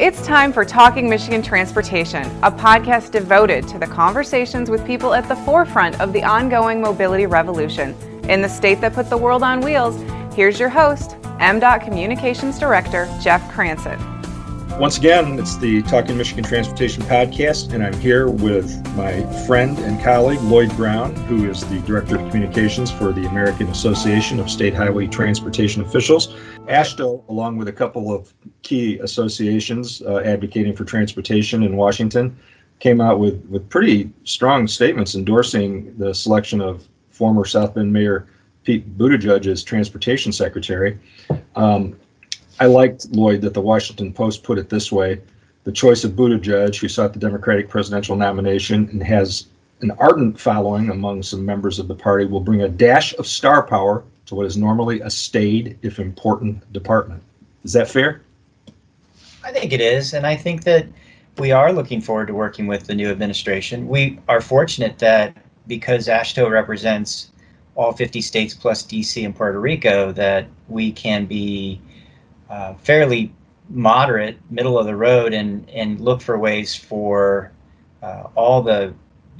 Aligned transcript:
It's 0.00 0.24
time 0.24 0.50
for 0.50 0.64
Talking 0.64 1.10
Michigan 1.10 1.42
Transportation, 1.42 2.22
a 2.42 2.50
podcast 2.50 3.10
devoted 3.10 3.68
to 3.68 3.78
the 3.78 3.86
conversations 3.86 4.70
with 4.70 4.86
people 4.86 5.12
at 5.12 5.28
the 5.28 5.36
forefront 5.36 6.00
of 6.00 6.14
the 6.14 6.22
ongoing 6.22 6.80
mobility 6.80 7.26
revolution. 7.26 7.94
In 8.26 8.40
the 8.40 8.48
state 8.48 8.80
that 8.80 8.94
put 8.94 9.10
the 9.10 9.18
world 9.18 9.42
on 9.42 9.60
wheels, 9.60 10.00
here's 10.34 10.58
your 10.58 10.70
host, 10.70 11.18
MDOT 11.38 11.84
Communications 11.84 12.58
Director 12.58 13.14
Jeff 13.20 13.46
Cranson. 13.52 14.19
Once 14.80 14.96
again, 14.96 15.38
it's 15.38 15.58
the 15.58 15.82
Talking 15.82 16.16
Michigan 16.16 16.42
Transportation 16.42 17.02
podcast, 17.02 17.74
and 17.74 17.84
I'm 17.84 17.92
here 18.00 18.30
with 18.30 18.82
my 18.96 19.22
friend 19.44 19.78
and 19.80 20.02
colleague, 20.02 20.40
Lloyd 20.40 20.74
Brown, 20.74 21.14
who 21.26 21.50
is 21.50 21.60
the 21.66 21.80
Director 21.80 22.18
of 22.18 22.30
Communications 22.30 22.90
for 22.90 23.12
the 23.12 23.26
American 23.26 23.68
Association 23.68 24.40
of 24.40 24.48
State 24.48 24.72
Highway 24.72 25.06
Transportation 25.06 25.82
Officials. 25.82 26.28
AASHTO, 26.60 27.28
along 27.28 27.58
with 27.58 27.68
a 27.68 27.72
couple 27.74 28.10
of 28.10 28.32
key 28.62 28.98
associations 29.00 30.00
uh, 30.00 30.22
advocating 30.24 30.74
for 30.74 30.86
transportation 30.86 31.62
in 31.62 31.76
Washington, 31.76 32.34
came 32.78 33.02
out 33.02 33.18
with, 33.20 33.44
with 33.50 33.68
pretty 33.68 34.10
strong 34.24 34.66
statements 34.66 35.14
endorsing 35.14 35.94
the 35.98 36.14
selection 36.14 36.62
of 36.62 36.88
former 37.10 37.44
South 37.44 37.74
Bend 37.74 37.92
Mayor 37.92 38.28
Pete 38.64 38.96
Buttigieg 38.96 39.46
as 39.46 39.62
Transportation 39.62 40.32
Secretary. 40.32 40.98
Um, 41.54 41.98
I 42.58 42.66
liked, 42.66 43.10
Lloyd, 43.10 43.40
that 43.42 43.54
the 43.54 43.60
Washington 43.60 44.12
Post 44.12 44.42
put 44.42 44.58
it 44.58 44.68
this 44.68 44.90
way 44.90 45.20
the 45.64 45.72
choice 45.72 46.04
of 46.04 46.12
Buttigieg, 46.12 46.74
who 46.76 46.88
sought 46.88 47.12
the 47.12 47.18
Democratic 47.18 47.68
presidential 47.68 48.16
nomination 48.16 48.88
and 48.90 49.02
has 49.02 49.46
an 49.82 49.90
ardent 49.98 50.40
following 50.40 50.90
among 50.90 51.22
some 51.22 51.44
members 51.44 51.78
of 51.78 51.86
the 51.86 51.94
party, 51.94 52.24
will 52.24 52.40
bring 52.40 52.62
a 52.62 52.68
dash 52.68 53.14
of 53.14 53.26
star 53.26 53.62
power 53.62 54.02
to 54.26 54.34
what 54.34 54.46
is 54.46 54.56
normally 54.56 55.00
a 55.00 55.10
staid, 55.10 55.78
if 55.82 55.98
important, 55.98 56.72
department. 56.72 57.22
Is 57.64 57.72
that 57.74 57.88
fair? 57.88 58.22
I 59.44 59.52
think 59.52 59.72
it 59.72 59.80
is. 59.80 60.14
And 60.14 60.26
I 60.26 60.36
think 60.36 60.64
that 60.64 60.86
we 61.38 61.52
are 61.52 61.72
looking 61.72 62.00
forward 62.00 62.26
to 62.26 62.34
working 62.34 62.66
with 62.66 62.86
the 62.86 62.94
new 62.94 63.10
administration. 63.10 63.88
We 63.88 64.18
are 64.28 64.40
fortunate 64.40 64.98
that 64.98 65.36
because 65.66 66.08
AASHTO 66.08 66.50
represents 66.50 67.30
all 67.74 67.92
50 67.92 68.20
states 68.20 68.54
plus 68.54 68.82
DC 68.82 69.24
and 69.24 69.34
Puerto 69.34 69.60
Rico, 69.60 70.12
that 70.12 70.46
we 70.68 70.92
can 70.92 71.26
be 71.26 71.80
uh, 72.50 72.74
fairly 72.74 73.32
moderate, 73.68 74.36
middle 74.50 74.78
of 74.78 74.86
the 74.86 74.96
road, 74.96 75.32
and 75.32 75.68
and 75.70 76.00
look 76.00 76.20
for 76.20 76.38
ways 76.38 76.74
for 76.74 77.52
uh, 78.02 78.24
all 78.34 78.60
the 78.62 78.92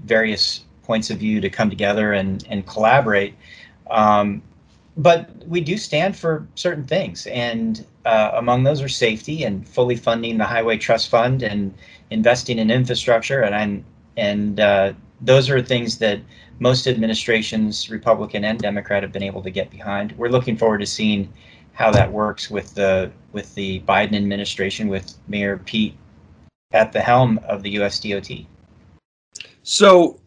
various 0.05 0.65
points 0.83 1.11
of 1.11 1.19
view 1.19 1.41
to 1.41 1.51
come 1.51 1.69
together 1.69 2.13
and 2.13 2.47
and 2.49 2.67
collaborate. 2.67 3.35
Um, 3.91 4.43
but 4.97 5.31
we 5.47 5.61
do 5.61 5.77
stand 5.77 6.17
for 6.17 6.47
certain 6.55 6.85
things, 6.85 7.27
and 7.27 7.85
uh, 8.05 8.31
among 8.35 8.63
those 8.63 8.81
are 8.83 8.89
safety 8.89 9.45
and 9.45 9.67
fully 9.67 9.97
funding 9.97 10.39
the 10.39 10.45
Highway 10.45 10.79
Trust 10.79 11.09
Fund 11.09 11.43
and 11.43 11.75
investing 12.11 12.59
in 12.59 12.71
infrastructure, 12.71 13.43
and 13.43 13.55
and, 13.55 13.85
and 14.17 14.61
uh, 14.61 14.93
those 15.21 15.51
are 15.51 15.61
things 15.61 15.99
that 15.99 16.21
most 16.61 16.87
administrations, 16.87 17.91
Republican 17.91 18.45
and 18.45 18.59
Democrat, 18.59 19.03
have 19.03 19.13
been 19.13 19.23
able 19.23 19.43
to 19.43 19.51
get 19.51 19.71
behind. 19.71 20.13
We're 20.19 20.29
looking 20.29 20.57
forward 20.57 20.79
to 20.79 20.87
seeing 20.87 21.33
how 21.73 21.91
that 21.91 22.11
works 22.11 22.51
with 22.51 22.75
the 22.75 23.11
with 23.33 23.55
the 23.55 23.81
Biden 23.81 24.15
administration 24.15 24.89
with 24.89 25.15
Mayor 25.29 25.59
Pete 25.59 25.97
at 26.73 26.93
the 26.93 27.01
helm 27.01 27.39
of 27.49 27.63
the 27.63 27.77
USDOT. 27.77 28.47
So, 29.63 30.19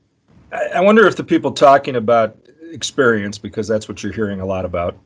I 0.74 0.82
wonder 0.82 1.08
if 1.08 1.16
the 1.16 1.24
people 1.24 1.52
talking 1.52 1.96
about 1.96 2.38
experience, 2.72 3.38
because 3.38 3.68
that's 3.68 3.88
what 3.88 4.04
you're 4.04 4.14
hearing 4.14 4.42
a 4.42 4.46
lot 4.46 4.66
about, 4.66 4.98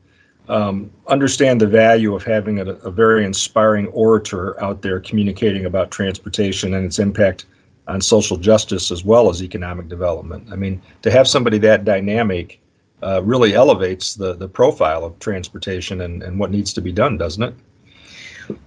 um, 0.48 0.90
understand 1.06 1.60
the 1.60 1.66
value 1.66 2.14
of 2.14 2.24
having 2.24 2.60
a, 2.60 2.64
a, 2.64 2.90
very 2.90 3.24
inspiring 3.24 3.86
orator 3.88 4.60
out 4.62 4.80
there 4.80 4.98
communicating 4.98 5.66
about 5.66 5.90
transportation 5.90 6.74
and 6.74 6.86
its 6.86 6.98
impact 6.98 7.44
on 7.86 8.00
social 8.00 8.36
justice 8.36 8.90
as 8.90 9.04
well 9.04 9.28
as 9.28 9.42
economic 9.42 9.88
development. 9.88 10.48
I 10.50 10.56
mean, 10.56 10.80
to 11.02 11.10
have 11.10 11.28
somebody 11.28 11.58
that 11.58 11.84
dynamic 11.84 12.60
uh, 13.02 13.22
really 13.22 13.54
elevates 13.54 14.14
the, 14.14 14.34
the 14.34 14.48
profile 14.48 15.04
of 15.04 15.18
transportation 15.18 16.00
and, 16.00 16.22
and 16.22 16.38
what 16.38 16.50
needs 16.50 16.72
to 16.72 16.80
be 16.80 16.92
done, 16.92 17.16
doesn't 17.16 17.42
it? 17.42 17.54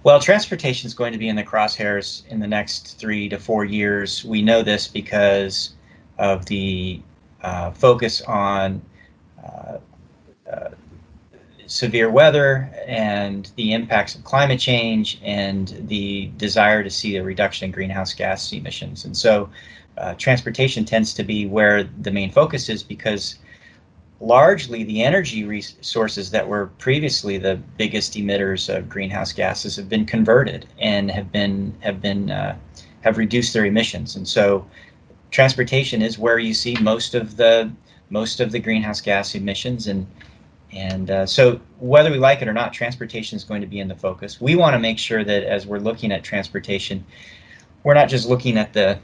Well, 0.04 0.20
transportation 0.20 0.86
is 0.86 0.94
going 0.94 1.12
to 1.12 1.18
be 1.18 1.28
in 1.28 1.36
the 1.36 1.42
crosshairs 1.42 2.26
in 2.28 2.38
the 2.40 2.46
next 2.46 2.98
three 2.98 3.28
to 3.28 3.38
four 3.38 3.64
years. 3.64 4.24
We 4.24 4.40
know 4.42 4.62
this 4.62 4.86
because 4.86 5.74
of 6.18 6.46
the 6.46 7.00
uh, 7.42 7.72
focus 7.72 8.22
on 8.22 8.80
uh, 9.42 9.78
uh, 10.50 10.70
severe 11.66 12.10
weather 12.10 12.70
and 12.86 13.50
the 13.56 13.72
impacts 13.72 14.14
of 14.14 14.22
climate 14.24 14.60
change 14.60 15.20
and 15.24 15.68
the 15.88 16.26
desire 16.36 16.84
to 16.84 16.90
see 16.90 17.16
a 17.16 17.22
reduction 17.22 17.66
in 17.66 17.72
greenhouse 17.72 18.12
gas 18.14 18.52
emissions. 18.52 19.04
And 19.04 19.16
so, 19.16 19.48
uh, 19.98 20.14
transportation 20.14 20.84
tends 20.84 21.12
to 21.14 21.22
be 21.22 21.46
where 21.46 21.84
the 21.84 22.10
main 22.10 22.30
focus 22.30 22.68
is 22.68 22.82
because 22.82 23.36
largely 24.22 24.84
the 24.84 25.02
energy 25.02 25.42
resources 25.44 26.30
that 26.30 26.46
were 26.46 26.68
previously 26.78 27.38
the 27.38 27.56
biggest 27.76 28.14
emitters 28.14 28.74
of 28.74 28.88
greenhouse 28.88 29.32
gases 29.32 29.74
have 29.74 29.88
been 29.88 30.06
converted 30.06 30.64
and 30.78 31.10
have 31.10 31.32
been 31.32 31.74
have 31.80 32.00
been 32.00 32.30
uh, 32.30 32.56
have 33.00 33.18
reduced 33.18 33.52
their 33.52 33.64
emissions. 33.64 34.14
And 34.14 34.26
so 34.26 34.64
transportation 35.32 36.02
is 36.02 36.18
where 36.18 36.38
you 36.38 36.54
see 36.54 36.76
most 36.80 37.16
of 37.16 37.36
the 37.36 37.70
most 38.10 38.38
of 38.38 38.52
the 38.52 38.60
greenhouse 38.60 39.00
gas 39.00 39.34
emissions. 39.34 39.88
And 39.88 40.06
and 40.70 41.10
uh, 41.10 41.26
so 41.26 41.60
whether 41.80 42.10
we 42.10 42.18
like 42.18 42.40
it 42.42 42.48
or 42.48 42.52
not 42.52 42.72
transportation 42.72 43.36
is 43.36 43.42
going 43.42 43.60
to 43.60 43.66
be 43.66 43.80
in 43.80 43.88
the 43.88 43.96
focus. 43.96 44.40
We 44.40 44.54
want 44.54 44.74
to 44.74 44.78
make 44.78 44.98
sure 45.00 45.24
that 45.24 45.42
as 45.42 45.66
we're 45.66 45.80
looking 45.80 46.12
at 46.12 46.22
transportation 46.22 47.04
we're 47.82 47.94
not 47.94 48.08
just 48.08 48.28
looking 48.28 48.56
at 48.56 48.72
the 48.72 48.98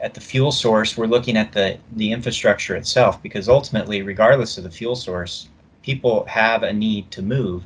at 0.00 0.14
the 0.14 0.20
fuel 0.20 0.52
source, 0.52 0.96
we're 0.96 1.06
looking 1.06 1.36
at 1.36 1.52
the, 1.52 1.78
the 1.92 2.12
infrastructure 2.12 2.76
itself 2.76 3.22
because 3.22 3.48
ultimately, 3.48 4.02
regardless 4.02 4.58
of 4.58 4.64
the 4.64 4.70
fuel 4.70 4.96
source, 4.96 5.48
people 5.82 6.24
have 6.26 6.62
a 6.62 6.72
need 6.72 7.10
to 7.12 7.22
move. 7.22 7.64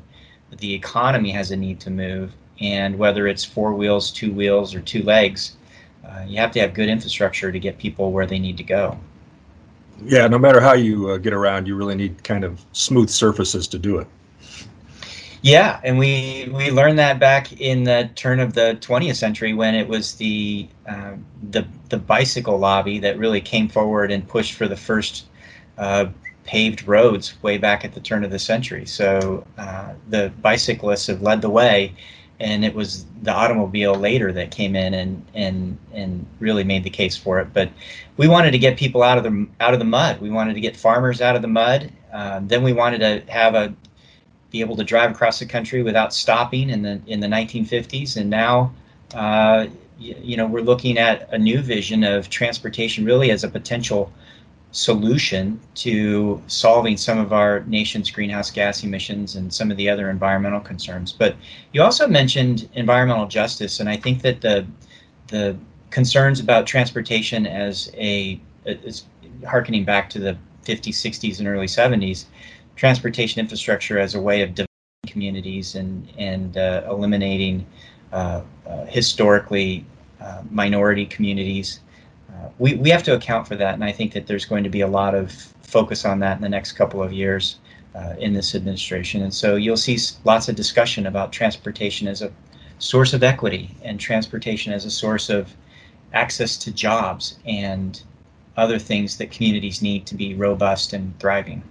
The 0.58 0.72
economy 0.72 1.30
has 1.30 1.50
a 1.50 1.56
need 1.56 1.80
to 1.80 1.90
move. 1.90 2.32
And 2.60 2.98
whether 2.98 3.26
it's 3.26 3.44
four 3.44 3.74
wheels, 3.74 4.10
two 4.10 4.32
wheels, 4.32 4.74
or 4.74 4.80
two 4.80 5.02
legs, 5.02 5.56
uh, 6.06 6.24
you 6.26 6.36
have 6.38 6.52
to 6.52 6.60
have 6.60 6.74
good 6.74 6.88
infrastructure 6.88 7.50
to 7.50 7.58
get 7.58 7.78
people 7.78 8.12
where 8.12 8.26
they 8.26 8.38
need 8.38 8.56
to 8.58 8.64
go. 8.64 8.98
Yeah, 10.04 10.26
no 10.28 10.38
matter 10.38 10.60
how 10.60 10.74
you 10.74 11.10
uh, 11.10 11.16
get 11.18 11.32
around, 11.32 11.66
you 11.66 11.76
really 11.76 11.94
need 11.94 12.22
kind 12.22 12.44
of 12.44 12.64
smooth 12.72 13.10
surfaces 13.10 13.66
to 13.68 13.78
do 13.78 13.98
it. 13.98 14.06
Yeah, 15.42 15.80
and 15.82 15.98
we 15.98 16.50
we 16.52 16.70
learned 16.70 16.98
that 16.98 17.18
back 17.18 17.60
in 17.60 17.84
the 17.84 18.10
turn 18.14 18.40
of 18.40 18.52
the 18.52 18.76
20th 18.80 19.16
century 19.16 19.54
when 19.54 19.74
it 19.74 19.88
was 19.88 20.14
the 20.16 20.68
uh, 20.86 21.14
the 21.50 21.66
the 21.88 21.96
bicycle 21.96 22.58
lobby 22.58 22.98
that 22.98 23.18
really 23.18 23.40
came 23.40 23.68
forward 23.68 24.10
and 24.10 24.26
pushed 24.28 24.52
for 24.52 24.68
the 24.68 24.76
first 24.76 25.26
uh, 25.78 26.06
paved 26.44 26.86
roads 26.86 27.42
way 27.42 27.56
back 27.56 27.84
at 27.86 27.94
the 27.94 28.00
turn 28.00 28.22
of 28.24 28.30
the 28.30 28.38
century. 28.38 28.84
So 28.84 29.46
uh, 29.56 29.94
the 30.08 30.30
bicyclists 30.42 31.06
have 31.06 31.22
led 31.22 31.40
the 31.40 31.48
way, 31.50 31.94
and 32.38 32.62
it 32.62 32.74
was 32.74 33.06
the 33.22 33.32
automobile 33.32 33.94
later 33.94 34.32
that 34.32 34.50
came 34.50 34.76
in 34.76 34.92
and 34.92 35.24
and 35.34 35.78
and 35.94 36.26
really 36.38 36.64
made 36.64 36.84
the 36.84 36.90
case 36.90 37.16
for 37.16 37.40
it. 37.40 37.54
But 37.54 37.70
we 38.18 38.28
wanted 38.28 38.50
to 38.50 38.58
get 38.58 38.76
people 38.76 39.02
out 39.02 39.16
of 39.16 39.24
the 39.24 39.46
out 39.60 39.72
of 39.72 39.78
the 39.78 39.86
mud. 39.86 40.20
We 40.20 40.28
wanted 40.30 40.52
to 40.52 40.60
get 40.60 40.76
farmers 40.76 41.22
out 41.22 41.34
of 41.34 41.40
the 41.40 41.48
mud. 41.48 41.90
Uh, 42.12 42.40
then 42.42 42.62
we 42.62 42.74
wanted 42.74 42.98
to 42.98 43.32
have 43.32 43.54
a 43.54 43.74
be 44.50 44.60
able 44.60 44.76
to 44.76 44.84
drive 44.84 45.10
across 45.10 45.38
the 45.38 45.46
country 45.46 45.82
without 45.82 46.12
stopping 46.12 46.70
in 46.70 46.82
the 46.82 47.00
in 47.06 47.20
the 47.20 47.28
1950s, 47.28 48.16
and 48.16 48.30
now. 48.30 48.72
Uh, 49.14 49.66
you, 49.98 50.16
you 50.22 50.36
know, 50.36 50.46
we're 50.46 50.62
looking 50.62 50.96
at 50.98 51.28
a 51.32 51.38
new 51.38 51.60
vision 51.60 52.04
of 52.04 52.30
transportation 52.30 53.04
really 53.04 53.30
as 53.30 53.44
a 53.44 53.48
potential 53.48 54.10
solution 54.72 55.60
to 55.74 56.40
solving 56.46 56.96
some 56.96 57.18
of 57.18 57.32
our 57.32 57.60
nation's 57.64 58.10
greenhouse 58.10 58.50
gas 58.50 58.84
emissions 58.84 59.34
and 59.34 59.52
some 59.52 59.70
of 59.70 59.76
the 59.76 59.88
other 59.88 60.10
environmental 60.10 60.60
concerns. 60.60 61.12
But 61.12 61.36
you 61.72 61.82
also 61.82 62.06
mentioned 62.06 62.68
environmental 62.74 63.26
justice, 63.26 63.80
and 63.80 63.88
I 63.88 63.96
think 63.96 64.22
that 64.22 64.40
the 64.40 64.66
the 65.28 65.56
concerns 65.90 66.40
about 66.40 66.66
transportation 66.66 67.46
as 67.46 67.90
a 67.94 68.40
is 68.64 69.04
harkening 69.46 69.84
back 69.84 70.08
to 70.10 70.18
the 70.18 70.36
50s, 70.64 70.94
60s, 70.94 71.38
and 71.38 71.48
early 71.48 71.66
70s 71.66 72.26
transportation 72.80 73.38
infrastructure 73.38 73.98
as 73.98 74.14
a 74.14 74.20
way 74.20 74.40
of 74.40 74.54
developing 74.54 75.06
communities 75.06 75.74
and 75.74 76.10
and 76.16 76.56
uh, 76.56 76.82
eliminating 76.88 77.66
uh, 78.10 78.40
uh, 78.66 78.86
historically 78.86 79.84
uh, 80.18 80.42
minority 80.50 81.04
communities. 81.04 81.80
Uh, 82.32 82.48
we 82.58 82.76
we 82.76 82.88
have 82.88 83.02
to 83.02 83.14
account 83.14 83.46
for 83.46 83.54
that, 83.54 83.74
and 83.74 83.84
I 83.84 83.92
think 83.92 84.14
that 84.14 84.26
there's 84.26 84.46
going 84.46 84.64
to 84.64 84.70
be 84.70 84.80
a 84.80 84.86
lot 84.86 85.14
of 85.14 85.30
focus 85.60 86.06
on 86.06 86.20
that 86.20 86.36
in 86.36 86.42
the 86.42 86.48
next 86.48 86.72
couple 86.72 87.02
of 87.02 87.12
years 87.12 87.58
in 88.18 88.32
this 88.32 88.54
administration. 88.54 89.20
And 89.22 89.34
so 89.34 89.56
you'll 89.56 89.84
see 89.88 89.98
lots 90.24 90.48
of 90.48 90.54
discussion 90.56 91.06
about 91.06 91.32
transportation 91.32 92.08
as 92.08 92.22
a 92.22 92.32
source 92.78 93.12
of 93.12 93.22
equity 93.22 93.76
and 93.82 94.00
transportation 94.00 94.72
as 94.72 94.84
a 94.86 94.90
source 94.90 95.28
of 95.28 95.54
access 96.14 96.56
to 96.58 96.70
jobs 96.72 97.38
and 97.44 98.02
other 98.56 98.78
things 98.78 99.18
that 99.18 99.30
communities 99.30 99.82
need 99.82 100.06
to 100.06 100.14
be 100.14 100.34
robust 100.34 100.92
and 100.94 101.18
thriving. 101.18 101.62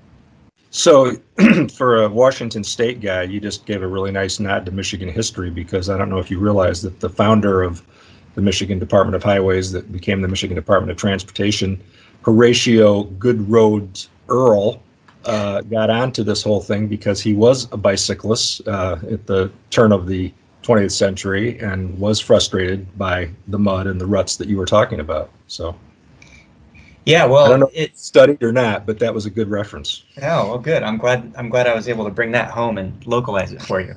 So, 0.72 1.16
for 1.76 2.04
a 2.04 2.10
Washington 2.10 2.64
State 2.64 3.02
guy, 3.02 3.24
you 3.24 3.40
just 3.40 3.66
gave 3.66 3.82
a 3.82 3.88
really 3.88 4.12
nice 4.12 4.40
nod 4.40 4.66
to 4.68 4.72
Michigan 4.72 5.10
history 5.10 5.50
because 5.50 5.90
I 5.90 5.98
don't 5.98 6.10
know 6.10 6.20
if 6.20 6.30
you 6.30 6.40
realize 6.40 6.82
that 6.84 7.00
the 7.00 7.10
founder 7.10 7.64
of 7.64 7.82
the 8.36 8.42
Michigan 8.42 8.78
Department 8.78 9.16
of 9.16 9.24
Highways, 9.24 9.72
that 9.72 9.92
became 9.92 10.22
the 10.22 10.28
Michigan 10.28 10.56
Department 10.56 10.92
of 10.92 10.98
Transportation, 10.98 11.82
Horatio 12.22 13.06
Goodroads 13.18 14.10
Earle, 14.28 14.84
uh, 15.26 15.62
got 15.62 15.90
onto 15.90 16.24
this 16.24 16.44
whole 16.44 16.62
thing 16.62 16.88
because 16.88 17.20
he 17.20 17.34
was 17.34 17.68
a 17.72 17.78
bicyclist 17.78 18.66
uh, 18.68 18.98
at 19.12 19.26
the 19.26 19.52
turn 19.72 19.92
of 19.92 20.08
the 20.08 20.32
20th 20.64 20.92
century 20.92 21.60
and 21.60 21.98
was 22.00 22.20
frustrated 22.20 22.96
by 22.98 23.30
the 23.48 23.58
mud 23.58 23.88
and 23.88 24.00
the 24.00 24.06
ruts 24.06 24.38
that 24.38 24.48
you 24.48 24.58
were 24.58 24.66
talking 24.66 25.00
about. 25.00 25.32
So. 25.48 25.76
Yeah, 27.06 27.26
well, 27.26 27.46
I 27.46 27.50
don't 27.50 27.60
know 27.60 27.72
it 27.74 27.98
studied 27.98 28.44
or 28.44 28.52
not, 28.52 28.86
but 28.86 29.00
that 29.00 29.14
was 29.14 29.26
a 29.26 29.30
good 29.30 29.50
reference. 29.50 30.04
Oh, 30.22 30.50
well, 30.50 30.60
good. 30.60 30.84
I'm 30.84 30.98
glad. 30.98 31.34
I'm 31.38 31.50
glad 31.50 31.68
I 31.68 31.74
was 31.74 31.88
able 31.88 32.06
to 32.06 32.12
bring 32.12 32.32
that 32.34 32.52
home 32.52 32.78
and 32.78 33.06
localize 33.08 33.52
it 33.52 33.62
for 33.62 33.82
you. 33.82 33.96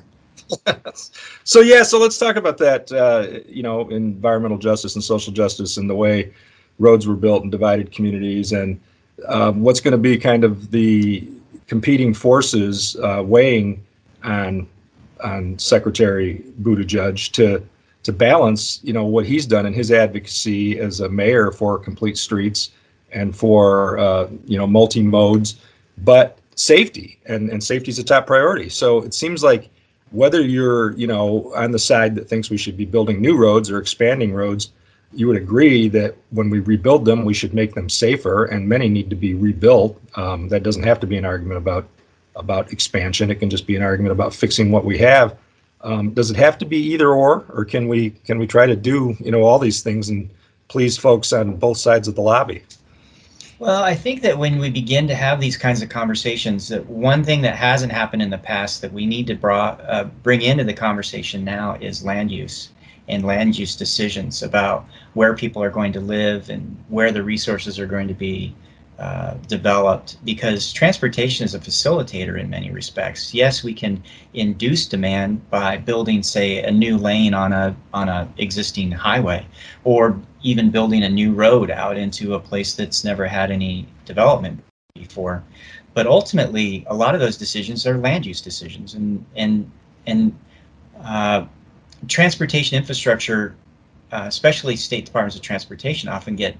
so 1.43 1.61
yeah, 1.61 1.83
so 1.83 1.99
let's 1.99 2.17
talk 2.17 2.35
about 2.35 2.57
that. 2.57 2.91
Uh, 2.91 3.39
you 3.47 3.63
know, 3.63 3.87
environmental 3.89 4.57
justice 4.57 4.95
and 4.95 5.03
social 5.03 5.33
justice, 5.33 5.77
and 5.77 5.89
the 5.89 5.95
way 5.95 6.33
roads 6.79 7.07
were 7.07 7.15
built 7.15 7.43
and 7.43 7.51
divided 7.51 7.91
communities, 7.91 8.51
and 8.51 8.79
um, 9.27 9.61
what's 9.61 9.79
going 9.79 9.91
to 9.91 9.97
be 9.97 10.17
kind 10.17 10.43
of 10.43 10.71
the 10.71 11.27
competing 11.67 12.13
forces 12.13 12.95
uh, 12.97 13.21
weighing 13.23 13.83
on 14.23 14.67
on 15.23 15.57
Secretary 15.59 16.43
Buttigieg 16.61 17.31
to 17.33 17.63
to 18.03 18.11
balance, 18.11 18.81
you 18.83 18.91
know, 18.91 19.05
what 19.05 19.25
he's 19.25 19.45
done 19.45 19.65
in 19.65 19.73
his 19.73 19.91
advocacy 19.91 20.79
as 20.79 20.99
a 20.99 21.09
mayor 21.09 21.51
for 21.51 21.79
complete 21.79 22.17
streets 22.17 22.71
and 23.13 23.35
for 23.35 23.97
uh, 23.97 24.27
you 24.45 24.57
know 24.57 24.67
multi 24.67 25.01
modes, 25.01 25.55
but 25.99 26.37
safety 26.55 27.19
and 27.25 27.49
and 27.49 27.63
safety 27.63 27.89
is 27.89 27.99
a 27.99 28.03
top 28.03 28.27
priority. 28.27 28.69
So 28.69 28.99
it 29.03 29.13
seems 29.13 29.43
like 29.43 29.69
whether 30.11 30.41
you're 30.41 30.91
you 30.93 31.07
know 31.07 31.51
on 31.55 31.71
the 31.71 31.79
side 31.79 32.15
that 32.15 32.29
thinks 32.29 32.49
we 32.49 32.57
should 32.57 32.77
be 32.77 32.85
building 32.85 33.21
new 33.21 33.37
roads 33.37 33.69
or 33.71 33.79
expanding 33.79 34.33
roads, 34.33 34.71
you 35.13 35.27
would 35.27 35.37
agree 35.37 35.87
that 35.89 36.15
when 36.31 36.49
we 36.49 36.59
rebuild 36.59 37.05
them, 37.05 37.25
we 37.25 37.33
should 37.33 37.53
make 37.53 37.73
them 37.73 37.89
safer, 37.89 38.45
and 38.45 38.67
many 38.67 38.89
need 38.89 39.09
to 39.09 39.15
be 39.15 39.33
rebuilt. 39.33 39.99
Um, 40.15 40.47
that 40.49 40.63
doesn't 40.63 40.83
have 40.83 40.99
to 41.01 41.07
be 41.07 41.17
an 41.17 41.25
argument 41.25 41.57
about 41.57 41.87
about 42.35 42.71
expansion. 42.71 43.29
It 43.29 43.39
can 43.39 43.49
just 43.49 43.67
be 43.67 43.75
an 43.75 43.83
argument 43.83 44.11
about 44.11 44.33
fixing 44.33 44.71
what 44.71 44.85
we 44.85 44.97
have. 44.99 45.37
Um, 45.81 46.11
does 46.11 46.31
it 46.31 46.37
have 46.37 46.57
to 46.59 46.65
be 46.65 46.77
either 46.77 47.09
or, 47.09 47.45
or 47.49 47.65
can 47.65 47.87
we 47.87 48.11
can 48.11 48.39
we 48.39 48.47
try 48.47 48.65
to 48.65 48.75
do 48.75 49.15
you 49.19 49.31
know 49.31 49.43
all 49.43 49.59
these 49.59 49.81
things 49.81 50.09
and 50.09 50.29
please 50.67 50.97
folks 50.97 51.33
on 51.33 51.57
both 51.57 51.77
sides 51.77 52.07
of 52.07 52.15
the 52.15 52.21
lobby? 52.21 52.63
Well, 53.63 53.81
I 53.81 53.95
think 53.95 54.23
that 54.23 54.37
when 54.37 54.59
we 54.59 54.69
begin 54.69 55.07
to 55.07 55.15
have 55.15 55.39
these 55.39 55.55
kinds 55.55 55.81
of 55.81 55.87
conversations, 55.87 56.67
that 56.67 56.85
one 56.85 57.23
thing 57.23 57.43
that 57.43 57.55
hasn't 57.55 57.93
happened 57.93 58.21
in 58.21 58.29
the 58.29 58.37
past 58.37 58.81
that 58.81 58.91
we 58.91 59.05
need 59.05 59.25
to 59.27 59.35
bra- 59.35 59.77
uh, 59.87 60.03
bring 60.21 60.41
into 60.41 60.65
the 60.65 60.73
conversation 60.73 61.45
now 61.45 61.75
is 61.79 62.03
land 62.03 62.29
use 62.29 62.71
and 63.07 63.23
land 63.23 63.57
use 63.57 63.77
decisions 63.77 64.43
about 64.43 64.85
where 65.13 65.33
people 65.33 65.63
are 65.63 65.69
going 65.69 65.93
to 65.93 66.01
live 66.01 66.49
and 66.49 66.75
where 66.89 67.13
the 67.13 67.23
resources 67.23 67.79
are 67.79 67.87
going 67.87 68.09
to 68.09 68.13
be 68.13 68.53
uh, 68.99 69.33
developed 69.47 70.17
because 70.23 70.71
transportation 70.71 71.43
is 71.43 71.55
a 71.55 71.59
facilitator 71.59 72.39
in 72.39 72.49
many 72.49 72.71
respects. 72.71 73.33
Yes, 73.33 73.63
we 73.63 73.73
can 73.73 74.03
induce 74.33 74.85
demand 74.85 75.49
by 75.49 75.77
building, 75.77 76.21
say, 76.21 76.61
a 76.61 76.71
new 76.71 76.97
lane 76.97 77.33
on 77.33 77.53
a 77.53 77.75
on 77.93 78.07
a 78.07 78.31
existing 78.37 78.91
highway, 78.91 79.45
or 79.83 80.19
even 80.43 80.69
building 80.69 81.03
a 81.03 81.09
new 81.09 81.33
road 81.33 81.71
out 81.71 81.97
into 81.97 82.35
a 82.35 82.39
place 82.39 82.75
that's 82.75 83.03
never 83.03 83.25
had 83.25 83.49
any 83.49 83.87
development 84.05 84.63
before. 84.93 85.43
But 85.95 86.05
ultimately, 86.05 86.85
a 86.87 86.95
lot 86.95 87.15
of 87.15 87.19
those 87.19 87.37
decisions 87.37 87.87
are 87.87 87.97
land 87.97 88.25
use 88.25 88.41
decisions, 88.41 88.93
and 88.93 89.25
and 89.35 89.71
and 90.05 90.37
uh, 91.01 91.45
transportation 92.07 92.77
infrastructure, 92.77 93.55
uh, 94.11 94.25
especially 94.27 94.75
state 94.75 95.05
departments 95.05 95.35
of 95.35 95.41
transportation, 95.41 96.09
often 96.09 96.35
get 96.35 96.57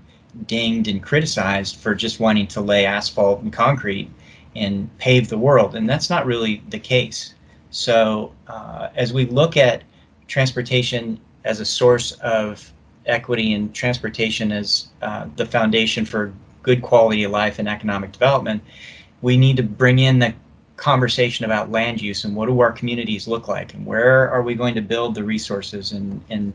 dinged 0.47 0.87
and 0.87 1.01
criticized 1.01 1.77
for 1.77 1.93
just 1.95 2.19
wanting 2.19 2.47
to 2.47 2.61
lay 2.61 2.85
asphalt 2.85 3.41
and 3.41 3.53
concrete 3.53 4.09
and 4.55 4.95
pave 4.97 5.29
the 5.29 5.37
world, 5.37 5.75
and 5.75 5.89
that's 5.89 6.09
not 6.09 6.25
really 6.25 6.63
the 6.69 6.79
case. 6.79 7.33
So, 7.71 8.33
uh, 8.47 8.89
as 8.95 9.13
we 9.13 9.25
look 9.25 9.57
at 9.57 9.83
transportation 10.27 11.19
as 11.43 11.59
a 11.59 11.65
source 11.65 12.11
of 12.13 12.71
equity 13.05 13.53
and 13.53 13.73
transportation 13.73 14.51
as 14.51 14.87
uh, 15.01 15.27
the 15.35 15.45
foundation 15.45 16.05
for 16.05 16.33
good 16.61 16.81
quality 16.81 17.23
of 17.23 17.31
life 17.31 17.59
and 17.59 17.67
economic 17.67 18.11
development, 18.11 18.63
we 19.21 19.37
need 19.37 19.57
to 19.57 19.63
bring 19.63 19.99
in 19.99 20.19
the 20.19 20.33
conversation 20.77 21.45
about 21.45 21.71
land 21.71 22.01
use 22.01 22.23
and 22.25 22.35
what 22.35 22.47
do 22.47 22.59
our 22.59 22.71
communities 22.71 23.27
look 23.27 23.47
like 23.47 23.73
and 23.73 23.85
where 23.85 24.29
are 24.29 24.41
we 24.41 24.55
going 24.55 24.75
to 24.75 24.81
build 24.81 25.15
the 25.15 25.23
resources 25.23 25.91
and, 25.91 26.21
and 26.29 26.53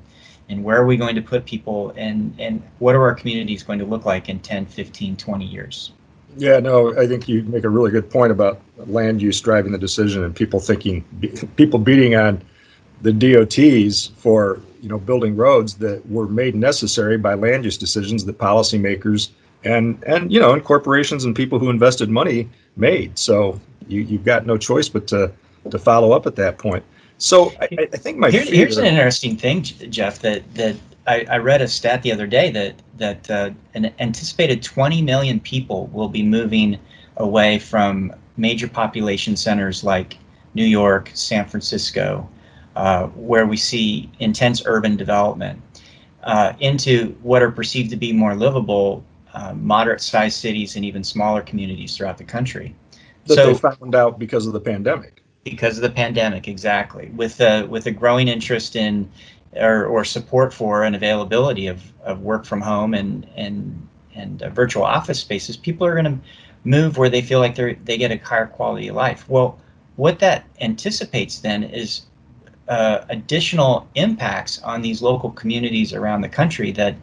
and 0.49 0.65
where 0.65 0.81
are 0.81 0.87
we 0.87 0.97
going 0.97 1.15
to 1.15 1.23
put 1.23 1.45
people 1.45 1.93
and 1.97 2.35
and 2.39 2.63
what 2.79 2.95
are 2.95 3.03
our 3.03 3.15
communities 3.15 3.63
going 3.63 3.79
to 3.79 3.85
look 3.85 4.05
like 4.05 4.29
in 4.29 4.41
10 4.41 4.67
15 4.67 5.17
20 5.17 5.45
years? 5.45 5.93
Yeah 6.37 6.59
no 6.61 6.99
i 6.99 7.07
think 7.07 7.29
you 7.29 7.43
make 7.45 7.65
a 7.65 7.69
really 7.69 7.91
good 7.91 8.11
point 8.11 8.33
about 8.33 8.61
land 8.87 9.21
use 9.21 9.41
driving 9.41 9.73
the 9.73 9.79
decision 9.79 10.25
and 10.25 10.35
people 10.35 10.61
thinking 10.61 11.05
people 11.57 11.79
beating 11.79 12.15
on 12.15 12.43
the 13.03 13.13
DOTs 13.13 14.09
for 14.17 14.61
you 14.81 14.89
know 14.89 14.99
building 14.99 15.37
roads 15.37 15.75
that 15.75 16.07
were 16.09 16.27
made 16.27 16.55
necessary 16.55 17.17
by 17.17 17.35
land 17.35 17.65
use 17.65 17.77
decisions 17.77 18.25
that 18.25 18.39
policymakers 18.39 19.31
and 19.65 20.03
and 20.05 20.33
you 20.33 20.41
know 20.41 20.53
and 20.53 20.65
corporations 20.65 21.25
and 21.25 21.35
people 21.35 21.59
who 21.59 21.71
invested 21.71 22.09
money 22.09 22.49
made. 22.77 23.19
So 23.19 23.61
you, 23.89 24.03
you've 24.03 24.25
got 24.25 24.47
no 24.47 24.57
choice 24.57 24.89
but 24.89 25.07
to 25.09 25.33
to 25.71 25.79
follow 25.79 26.13
up 26.13 26.27
at 26.27 26.37
that 26.37 26.59
point 26.59 26.85
so 27.19 27.53
I, 27.61 27.69
I 27.93 27.97
think 27.97 28.17
my 28.17 28.31
Here, 28.31 28.45
here's 28.45 28.79
an 28.79 28.87
interesting 28.87 29.37
thing, 29.37 29.63
Jeff. 29.63 30.21
That 30.21 30.43
that 30.55 30.77
I, 31.07 31.27
I, 31.29 31.39
read 31.39 31.61
a 31.61 31.69
stat 31.69 32.03
the 32.03 32.13
other 32.13 32.29
day 32.29 32.51
that 32.53 32.81
that 32.97 33.31
uh, 33.31 33.51
an 33.75 33.93
anticipated 33.99 34.63
20 34.63 35.03
million 35.03 35.41
people 35.41 35.89
will 35.89 36.09
be 36.09 36.23
moving 36.23 36.79
away 37.17 37.59
from 37.59 38.15
major 38.37 38.69
population 38.69 39.37
centers 39.37 39.83
like 39.83 40.17
New 40.55 40.65
York, 40.65 41.11
San 41.13 41.47
Francisco, 41.47 42.29
uh, 42.77 43.09
where 43.09 43.47
we 43.47 43.57
see 43.57 44.11
intense 44.21 44.63
urban 44.65 44.97
development, 44.97 45.61
uh, 46.23 46.53
into 46.61 47.17
what 47.23 47.43
are 47.43 47.51
perceived 47.51 47.91
to 47.91 47.97
be 47.97 48.13
more 48.13 48.37
livable, 48.37 49.05
uh, 49.35 49.53
moderate-sized 49.55 50.39
cities 50.39 50.77
and 50.77 50.85
even 50.85 51.03
smaller 51.03 51.43
communities 51.43 51.97
throughout 51.97 52.17
the 52.17 52.25
country. 52.25 52.77
That 53.27 53.35
so, 53.35 53.53
they 53.53 53.59
found 53.59 53.97
out 53.97 54.21
because 54.21 54.47
of 54.47 54.53
the 54.53 54.61
pandemic 54.61 55.18
because 55.45 55.77
of 55.77 55.83
the 55.83 55.91
pandemic 55.91 56.49
exactly. 56.49 57.11
With 57.15 57.41
a 57.41 57.65
with 57.67 57.87
a 57.87 57.91
growing 57.91 58.29
interest 58.29 58.77
in 58.77 59.11
or, 59.57 59.87
or 59.87 60.05
support 60.05 60.53
for 60.53 60.85
and 60.85 60.95
availability 60.95 61.67
of, 61.67 61.93
of 62.05 62.21
work 62.21 62.45
from 62.45 62.61
home 62.61 62.95
and 62.95 63.29
and 63.37 63.89
and 64.15 64.43
uh, 64.43 64.51
virtual 64.51 64.85
office 64.85 65.21
spaces 65.21 65.57
people 65.57 65.87
are 65.87 65.95
going 65.95 66.05
to 66.05 66.19
move 66.65 66.99
where 66.99 67.09
they 67.09 67.23
feel 67.23 67.39
like 67.39 67.55
they 67.55 67.75
they 67.85 67.97
get 67.97 68.11
a 68.11 68.17
higher 68.19 68.47
quality 68.47 68.89
of 68.89 68.97
life. 68.97 69.29
Well 69.29 69.59
what 69.97 70.21
that 70.21 70.45
anticipates 70.61 71.41
then 71.41 71.65
is 71.65 72.03
uh, 72.69 73.05
additional 73.09 73.89
impacts 73.95 74.61
on 74.63 74.83
these 74.83 75.03
local 75.03 75.31
communities 75.31 75.93
around 75.93 76.21
the 76.21 76.29
country 76.29 76.71
that 76.71 76.95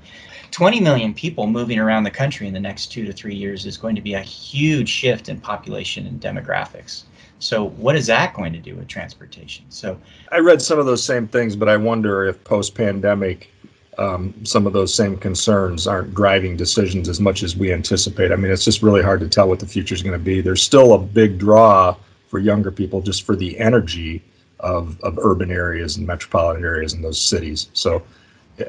20 0.51 0.79
million 0.79 1.13
people 1.13 1.47
moving 1.47 1.79
around 1.79 2.03
the 2.03 2.11
country 2.11 2.47
in 2.47 2.53
the 2.53 2.59
next 2.59 2.87
two 2.87 3.03
to 3.03 3.11
three 3.11 3.35
years 3.35 3.65
is 3.65 3.75
going 3.75 3.95
to 3.95 4.01
be 4.01 4.13
a 4.13 4.21
huge 4.21 4.87
shift 4.87 5.27
in 5.27 5.41
population 5.41 6.05
and 6.05 6.21
demographics 6.21 7.03
so 7.39 7.69
what 7.69 7.95
is 7.95 8.07
that 8.07 8.33
going 8.33 8.53
to 8.53 8.59
do 8.59 8.75
with 8.75 8.87
transportation? 8.87 9.65
So 9.69 9.99
I 10.31 10.39
read 10.39 10.61
some 10.61 10.79
of 10.79 10.85
those 10.85 11.03
same 11.03 11.27
things, 11.27 11.55
but 11.55 11.69
I 11.69 11.77
wonder 11.77 12.25
if 12.25 12.43
post-pandemic, 12.43 13.51
um, 13.97 14.33
some 14.45 14.65
of 14.65 14.73
those 14.73 14.93
same 14.93 15.17
concerns 15.17 15.87
aren't 15.87 16.13
driving 16.13 16.57
decisions 16.57 17.09
as 17.09 17.19
much 17.19 17.43
as 17.43 17.55
we 17.55 17.71
anticipate. 17.71 18.31
I 18.31 18.35
mean, 18.35 18.51
it's 18.51 18.65
just 18.65 18.81
really 18.81 19.01
hard 19.01 19.19
to 19.21 19.27
tell 19.27 19.47
what 19.47 19.59
the 19.59 19.67
future 19.67 19.95
is 19.95 20.01
going 20.01 20.17
to 20.17 20.23
be. 20.23 20.41
There's 20.41 20.63
still 20.63 20.93
a 20.93 20.99
big 20.99 21.37
draw 21.37 21.95
for 22.27 22.39
younger 22.39 22.71
people 22.71 23.01
just 23.01 23.23
for 23.23 23.35
the 23.35 23.57
energy 23.59 24.21
of, 24.59 24.99
of 25.01 25.17
urban 25.19 25.51
areas 25.51 25.97
and 25.97 26.07
metropolitan 26.07 26.63
areas 26.63 26.93
and 26.93 27.03
those 27.03 27.21
cities. 27.21 27.69
So 27.73 28.03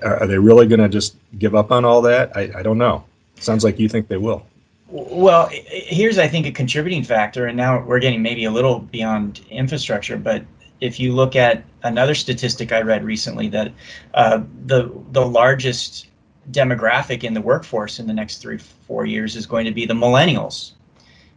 are 0.03 0.27
they 0.27 0.39
really 0.39 0.67
going 0.67 0.81
to 0.81 0.89
just 0.89 1.17
give 1.39 1.55
up 1.55 1.71
on 1.71 1.85
all 1.85 2.03
that? 2.03 2.37
I, 2.37 2.51
I 2.57 2.63
don't 2.63 2.79
know. 2.79 3.05
Sounds 3.37 3.65
like 3.65 3.79
you 3.79 3.89
think 3.89 4.09
they 4.09 4.17
will. 4.17 4.45
Well, 4.89 5.49
here's 5.51 6.17
I 6.19 6.29
think 6.29 6.47
a 6.47 6.53
contributing 6.53 7.03
factor, 7.03 7.47
and 7.47 7.57
now 7.57 7.85
we're 7.85 7.99
getting 7.99 8.23
maybe 8.23 8.45
a 8.45 8.51
little 8.51 8.79
beyond 8.79 9.41
infrastructure, 9.51 10.17
but 10.17 10.45
if 10.81 11.01
you 11.01 11.13
look 11.13 11.35
at 11.35 11.65
another 11.83 12.15
statistic 12.15 12.71
I 12.71 12.83
read 12.83 13.05
recently 13.05 13.49
that 13.49 13.73
uh, 14.15 14.43
the 14.67 14.93
the 15.11 15.27
largest 15.27 16.09
demographic 16.53 17.25
in 17.25 17.35
the 17.35 17.41
workforce 17.41 17.99
in 17.99 18.07
the 18.07 18.13
next 18.13 18.39
three 18.39 18.59
four 18.59 19.07
years 19.07 19.35
is 19.35 19.45
going 19.45 19.65
to 19.65 19.73
be 19.73 19.87
the 19.87 19.95
millennials, 19.95 20.73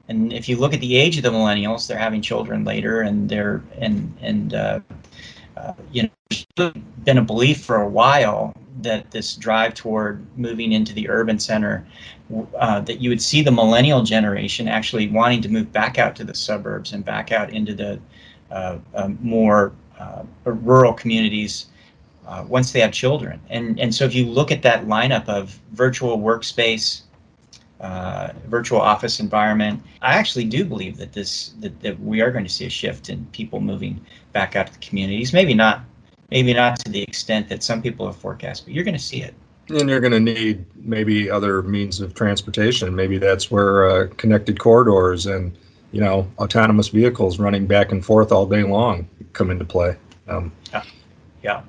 and 0.10 0.32
if 0.32 0.48
you 0.48 0.56
look 0.56 0.76
at 0.76 0.80
the 0.80 0.96
age 0.96 1.18
of 1.18 1.24
the 1.24 1.32
millennials, 1.32 1.88
they're 1.88 1.98
having 1.98 2.22
children 2.22 2.64
later, 2.64 3.02
and 3.02 3.30
they're 3.30 3.64
and 3.80 4.16
and 4.22 4.54
uh, 4.54 4.80
uh, 5.58 5.74
you 5.92 6.08
know, 6.56 6.72
been 7.04 7.18
a 7.18 7.24
belief 7.24 7.66
for 7.66 7.78
a 7.82 7.90
while 7.90 8.54
that 8.84 9.12
this 9.12 9.36
drive 9.36 9.74
toward 9.74 10.26
moving 10.38 10.72
into 10.72 10.94
the 10.94 11.10
urban 11.10 11.40
center, 11.40 11.86
uh, 12.58 12.80
that 12.82 13.02
you 13.02 13.10
would 13.10 13.22
see 13.22 13.42
the 13.42 13.52
millennial 13.52 14.04
generation 14.04 14.68
actually 14.68 15.10
wanting 15.10 15.42
to 15.42 15.50
move 15.50 15.72
back 15.72 15.98
out 15.98 16.16
to 16.16 16.24
the 16.24 16.34
suburbs 16.34 16.94
and 16.94 17.04
back 17.04 17.32
out 17.32 17.50
into 17.52 17.74
the 17.74 18.00
uh, 18.52 18.78
uh, 18.94 19.10
more 19.22 19.74
uh, 20.00 20.24
rural 20.46 20.94
communities 20.94 21.68
uh, 22.28 22.46
once 22.48 22.72
they 22.72 22.80
have 22.80 22.92
children. 22.92 23.40
And 23.50 23.80
and 23.80 23.94
so 23.94 24.06
if 24.06 24.14
you 24.14 24.26
look 24.26 24.52
at 24.52 24.62
that 24.62 24.86
lineup 24.86 25.28
of 25.28 25.60
virtual 25.72 26.20
workspace, 26.20 27.02
uh, 27.82 28.30
virtual 28.48 28.80
office 28.80 29.20
environment, 29.20 29.82
I 30.02 30.16
actually 30.16 30.46
do 30.46 30.64
believe 30.64 30.98
that 30.98 31.14
this 31.14 31.54
that, 31.60 31.80
that 31.82 32.00
we 32.00 32.22
are 32.22 32.32
going 32.32 32.46
to 32.46 32.52
see 32.52 32.66
a 32.66 32.70
shift 32.70 33.10
in 33.10 33.26
people 33.32 33.60
moving 33.60 34.00
back 34.32 34.56
out 34.56 34.68
to 34.68 34.74
the 34.74 34.80
communities. 34.80 35.34
Maybe 35.34 35.54
not 35.54 35.82
maybe 36.32 36.54
not 36.54 36.80
to 36.80 36.92
the 36.92 37.02
extent 37.02 37.50
that 37.50 37.64
some 37.64 37.82
people 37.82 38.06
have 38.06 38.16
forecast, 38.16 38.66
but 38.66 38.74
you're 38.74 38.84
going 38.84 38.98
to 38.98 39.04
see 39.04 39.22
it. 39.22 39.34
And 39.70 39.88
you're 39.90 40.00
going 40.00 40.14
to 40.14 40.20
need 40.20 40.66
maybe 40.76 41.30
other 41.30 41.62
means 41.62 42.02
of 42.02 42.16
transportation. 42.16 42.96
Maybe 42.96 43.18
that's 43.18 43.52
where 43.52 43.90
uh, 43.90 44.08
connected 44.18 44.60
corridors 44.60 45.28
and 45.28 45.56
you 45.92 46.02
know 46.02 46.28
autonomous 46.40 46.88
vehicles 46.90 47.40
running 47.40 47.68
back 47.68 47.92
and 47.92 48.04
forth 48.04 48.32
all 48.32 48.46
day 48.46 48.64
long 48.64 49.08
come 49.34 49.52
into 49.52 49.66
play. 49.66 49.96
Um, 50.28 50.52
yeah. 50.72 50.84
yeah. 51.44 51.62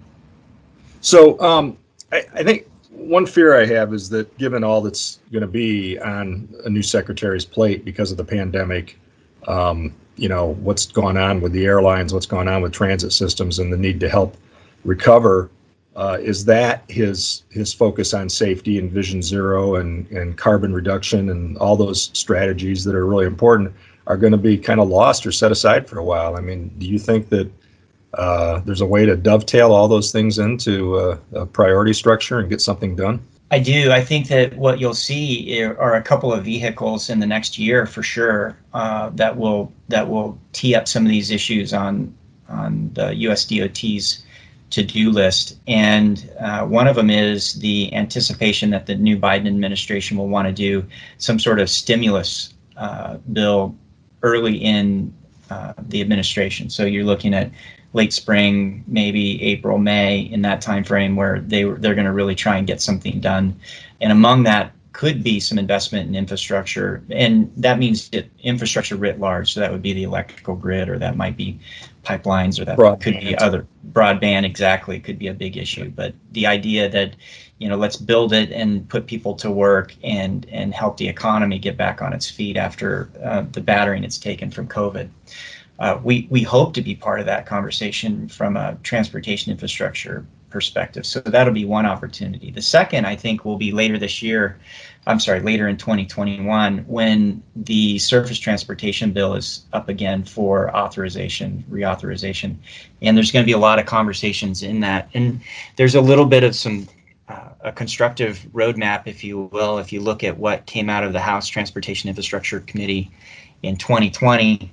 So 1.00 1.38
um, 1.40 1.76
I, 2.12 2.24
I, 2.34 2.42
think 2.42 2.66
one 2.90 3.24
fear 3.26 3.58
I 3.58 3.64
have 3.66 3.94
is 3.94 4.08
that 4.10 4.36
given 4.38 4.64
all 4.64 4.80
that's 4.82 5.18
going 5.32 5.42
to 5.42 5.46
be 5.46 5.98
on 5.98 6.48
a 6.64 6.70
new 6.70 6.82
secretary's 6.82 7.44
plate 7.44 7.84
because 7.84 8.10
of 8.10 8.18
the 8.18 8.24
pandemic, 8.24 8.98
um, 9.46 9.94
you 10.16 10.28
know, 10.28 10.54
what's 10.54 10.86
gone 10.86 11.16
on 11.16 11.40
with 11.40 11.52
the 11.52 11.64
airlines, 11.64 12.12
what's 12.12 12.26
gone 12.26 12.48
on 12.48 12.60
with 12.60 12.72
transit 12.72 13.12
systems, 13.12 13.58
and 13.58 13.72
the 13.72 13.78
need 13.78 14.00
to 14.00 14.08
help 14.08 14.36
recover. 14.84 15.50
Uh, 15.96 16.16
is 16.20 16.44
that 16.44 16.84
his 16.88 17.42
his 17.50 17.74
focus 17.74 18.14
on 18.14 18.28
safety 18.28 18.78
and 18.78 18.92
vision 18.92 19.20
zero 19.20 19.74
and, 19.74 20.08
and 20.12 20.38
carbon 20.38 20.72
reduction 20.72 21.30
and 21.30 21.58
all 21.58 21.76
those 21.76 22.10
strategies 22.14 22.84
that 22.84 22.94
are 22.94 23.06
really 23.06 23.26
important 23.26 23.74
are 24.06 24.16
going 24.16 24.32
to 24.32 24.38
be 24.38 24.58
kind 24.58 24.80
of 24.80 24.88
lost 24.88 25.26
or 25.26 25.32
set 25.32 25.52
aside 25.52 25.88
for 25.88 25.98
a 25.98 26.04
while? 26.04 26.36
I 26.36 26.40
mean, 26.40 26.68
do 26.78 26.86
you 26.86 26.98
think 26.98 27.28
that 27.28 27.50
uh, 28.14 28.60
there's 28.64 28.80
a 28.80 28.86
way 28.86 29.06
to 29.06 29.16
dovetail 29.16 29.72
all 29.72 29.86
those 29.86 30.10
things 30.10 30.38
into 30.38 30.98
a, 30.98 31.18
a, 31.32 31.46
priority 31.46 31.92
structure 31.92 32.40
and 32.40 32.50
get 32.50 32.60
something 32.60 32.96
done? 32.96 33.24
I 33.52 33.60
do. 33.60 33.92
I 33.92 34.04
think 34.04 34.28
that 34.28 34.56
what 34.56 34.80
you'll 34.80 34.94
see 34.94 35.62
are 35.62 35.94
a 35.94 36.02
couple 36.02 36.32
of 36.32 36.44
vehicles 36.44 37.08
in 37.08 37.20
the 37.20 37.26
next 37.26 37.58
year 37.58 37.86
for 37.86 38.02
sure 38.02 38.56
uh, 38.74 39.10
that 39.10 39.36
will 39.36 39.72
that 39.88 40.08
will 40.08 40.38
tee 40.52 40.74
up 40.74 40.88
some 40.88 41.04
of 41.04 41.10
these 41.10 41.30
issues 41.30 41.72
on 41.72 42.12
on 42.48 42.90
the 42.94 43.14
USDOT's 44.70 44.92
to-do 44.92 45.10
list. 45.10 45.58
And 45.66 46.30
uh, 46.40 46.66
one 46.66 46.86
of 46.86 46.96
them 46.96 47.10
is 47.10 47.54
the 47.54 47.92
anticipation 47.94 48.70
that 48.70 48.86
the 48.86 48.94
new 48.94 49.18
Biden 49.18 49.46
administration 49.46 50.16
will 50.16 50.28
want 50.28 50.46
to 50.48 50.52
do 50.52 50.86
some 51.18 51.38
sort 51.38 51.60
of 51.60 51.68
stimulus 51.68 52.54
uh, 52.76 53.18
bill 53.32 53.74
early 54.22 54.56
in 54.56 55.12
uh, 55.50 55.74
the 55.88 56.00
administration. 56.00 56.70
So 56.70 56.84
you're 56.84 57.04
looking 57.04 57.34
at 57.34 57.50
late 57.92 58.12
spring, 58.12 58.84
maybe 58.86 59.42
April, 59.42 59.78
May, 59.78 60.20
in 60.20 60.42
that 60.42 60.60
time 60.60 60.84
frame 60.84 61.16
where 61.16 61.40
they 61.40 61.64
they're 61.64 61.94
going 61.94 62.06
to 62.06 62.12
really 62.12 62.36
try 62.36 62.56
and 62.56 62.66
get 62.66 62.80
something 62.80 63.20
done. 63.20 63.58
And 64.00 64.12
among 64.12 64.44
that 64.44 64.72
could 64.92 65.22
be 65.22 65.40
some 65.40 65.58
investment 65.58 66.08
in 66.08 66.14
infrastructure, 66.14 67.02
and 67.10 67.50
that 67.56 67.78
means 67.78 68.10
infrastructure 68.42 68.96
writ 68.96 69.18
large. 69.18 69.52
So 69.52 69.60
that 69.60 69.72
would 69.72 69.82
be 69.82 69.92
the 69.92 70.04
electrical 70.04 70.54
grid, 70.54 70.88
or 70.88 70.98
that 70.98 71.16
might 71.16 71.36
be 71.36 71.58
pipelines, 72.02 72.60
or 72.60 72.64
that 72.64 72.78
broadband. 72.78 73.00
could 73.02 73.20
be 73.20 73.36
other 73.38 73.66
broadband. 73.92 74.44
Exactly, 74.44 75.00
could 75.00 75.18
be 75.18 75.28
a 75.28 75.34
big 75.34 75.56
issue. 75.56 75.90
But 75.90 76.14
the 76.32 76.46
idea 76.46 76.88
that 76.88 77.16
you 77.58 77.68
know 77.68 77.76
let's 77.76 77.96
build 77.96 78.32
it 78.32 78.50
and 78.52 78.88
put 78.88 79.06
people 79.06 79.34
to 79.36 79.50
work 79.50 79.94
and 80.02 80.46
and 80.50 80.74
help 80.74 80.96
the 80.96 81.08
economy 81.08 81.58
get 81.58 81.76
back 81.76 82.02
on 82.02 82.12
its 82.12 82.30
feet 82.30 82.56
after 82.56 83.10
uh, 83.22 83.44
the 83.52 83.60
battering 83.60 84.04
it's 84.04 84.18
taken 84.18 84.50
from 84.50 84.66
COVID 84.66 85.10
uh, 85.80 85.98
we 86.04 86.28
we 86.30 86.42
hope 86.42 86.74
to 86.74 86.82
be 86.82 86.94
part 86.94 87.20
of 87.20 87.26
that 87.26 87.46
conversation 87.46 88.28
from 88.28 88.56
a 88.56 88.76
transportation 88.82 89.50
infrastructure 89.50 90.24
perspective. 90.50 91.06
So 91.06 91.20
that'll 91.20 91.54
be 91.54 91.64
one 91.64 91.86
opportunity. 91.86 92.50
The 92.50 92.62
second, 92.62 93.06
I 93.06 93.16
think, 93.16 93.44
will 93.44 93.56
be 93.56 93.72
later 93.72 93.98
this 93.98 94.22
year. 94.22 94.58
I'm 95.06 95.18
sorry, 95.18 95.40
later 95.40 95.66
in 95.66 95.76
2021 95.76 96.78
when 96.86 97.42
the 97.56 97.98
surface 97.98 98.38
transportation 98.38 99.12
bill 99.12 99.34
is 99.34 99.64
up 99.72 99.88
again 99.88 100.24
for 100.24 100.74
authorization, 100.76 101.64
reauthorization, 101.70 102.56
and 103.00 103.16
there's 103.16 103.32
going 103.32 103.42
to 103.42 103.46
be 103.46 103.52
a 103.52 103.58
lot 103.58 103.78
of 103.78 103.86
conversations 103.86 104.62
in 104.62 104.80
that. 104.80 105.08
And 105.14 105.40
there's 105.76 105.94
a 105.94 106.00
little 106.00 106.26
bit 106.26 106.44
of 106.44 106.54
some 106.54 106.86
uh, 107.28 107.50
a 107.60 107.72
constructive 107.72 108.44
roadmap, 108.52 109.06
if 109.06 109.22
you 109.22 109.48
will, 109.52 109.78
if 109.78 109.92
you 109.92 110.00
look 110.00 110.24
at 110.24 110.36
what 110.36 110.66
came 110.66 110.90
out 110.90 111.04
of 111.04 111.12
the 111.12 111.20
House 111.20 111.48
Transportation 111.48 112.08
Infrastructure 112.08 112.60
Committee 112.60 113.10
in 113.62 113.76
2020 113.76 114.70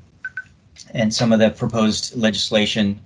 and 0.94 1.14
some 1.14 1.32
of 1.32 1.40
the 1.40 1.52
proposed 1.52 2.16
legislation 2.16 3.00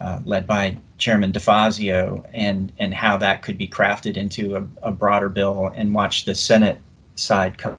uh, 0.00 0.20
led 0.24 0.46
by 0.46 0.76
Chairman 0.98 1.32
DeFazio 1.32 2.24
and 2.32 2.72
and 2.78 2.94
how 2.94 3.16
that 3.18 3.42
could 3.42 3.58
be 3.58 3.68
crafted 3.68 4.16
into 4.16 4.56
a, 4.56 4.88
a 4.88 4.92
broader 4.92 5.28
bill 5.28 5.72
and 5.74 5.94
watch 5.94 6.24
the 6.24 6.34
Senate 6.34 6.80
side 7.14 7.58
come 7.58 7.76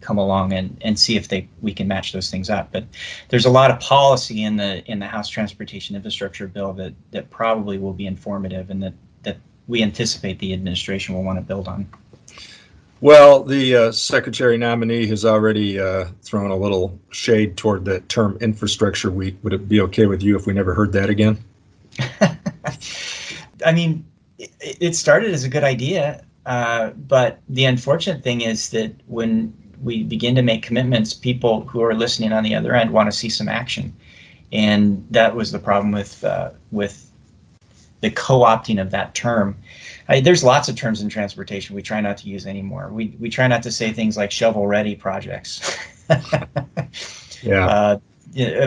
come 0.00 0.18
along 0.18 0.52
and, 0.52 0.76
and 0.82 0.98
see 0.98 1.16
if 1.16 1.28
they 1.28 1.48
we 1.60 1.72
can 1.72 1.88
match 1.88 2.12
those 2.12 2.30
things 2.30 2.48
up. 2.48 2.70
But 2.72 2.84
there's 3.28 3.44
a 3.44 3.50
lot 3.50 3.70
of 3.70 3.80
policy 3.80 4.44
in 4.44 4.56
the 4.56 4.84
in 4.90 4.98
the 4.98 5.06
House 5.06 5.28
Transportation 5.28 5.96
Infrastructure 5.96 6.46
Bill 6.46 6.72
that 6.74 6.94
that 7.10 7.30
probably 7.30 7.78
will 7.78 7.92
be 7.92 8.06
informative 8.06 8.70
and 8.70 8.82
that 8.82 8.94
that 9.22 9.38
we 9.66 9.82
anticipate 9.82 10.38
the 10.38 10.52
administration 10.52 11.14
will 11.14 11.24
want 11.24 11.38
to 11.38 11.44
build 11.44 11.68
on. 11.68 11.88
Well, 13.00 13.44
the 13.44 13.76
uh, 13.76 13.92
secretary 13.92 14.58
nominee 14.58 15.06
has 15.06 15.24
already 15.24 15.78
uh, 15.78 16.06
thrown 16.22 16.50
a 16.50 16.56
little 16.56 16.98
shade 17.10 17.56
toward 17.56 17.84
the 17.84 18.00
term 18.00 18.36
infrastructure 18.40 19.10
week. 19.10 19.36
Would 19.42 19.52
it 19.52 19.68
be 19.68 19.80
okay 19.82 20.06
with 20.06 20.22
you 20.22 20.36
if 20.36 20.46
we 20.46 20.52
never 20.52 20.74
heard 20.74 20.92
that 20.92 21.08
again? 21.08 21.38
I 23.64 23.72
mean, 23.72 24.04
it, 24.38 24.96
started 24.96 25.32
as 25.32 25.44
a 25.44 25.48
good 25.48 25.62
idea, 25.62 26.24
uh, 26.46 26.90
but 26.90 27.40
the 27.48 27.66
unfortunate 27.66 28.24
thing 28.24 28.40
is 28.40 28.70
that 28.70 28.92
when 29.06 29.52
we 29.80 30.02
begin 30.02 30.34
to 30.34 30.42
make 30.42 30.62
commitments, 30.62 31.14
people 31.14 31.66
who 31.66 31.80
are 31.82 31.94
listening 31.94 32.32
on 32.32 32.42
the 32.42 32.54
other 32.54 32.74
end 32.74 32.90
want 32.90 33.10
to 33.10 33.16
see 33.16 33.28
some 33.28 33.48
action, 33.48 33.94
and 34.52 35.06
that 35.10 35.34
was 35.34 35.52
the 35.52 35.58
problem 35.58 35.92
with 35.92 36.24
uh, 36.24 36.50
with 36.72 37.07
the 38.00 38.10
co-opting 38.10 38.80
of 38.80 38.90
that 38.90 39.14
term. 39.14 39.56
I, 40.08 40.20
there's 40.20 40.42
lots 40.42 40.68
of 40.68 40.76
terms 40.76 41.02
in 41.02 41.08
transportation 41.08 41.74
we 41.76 41.82
try 41.82 42.00
not 42.00 42.16
to 42.18 42.28
use 42.28 42.46
anymore. 42.46 42.88
We 42.90 43.16
we 43.20 43.28
try 43.28 43.46
not 43.46 43.62
to 43.64 43.70
say 43.70 43.92
things 43.92 44.16
like 44.16 44.30
shovel 44.30 44.66
ready 44.66 44.94
projects. 44.94 45.76
yeah. 47.42 47.66
Uh, 47.66 47.98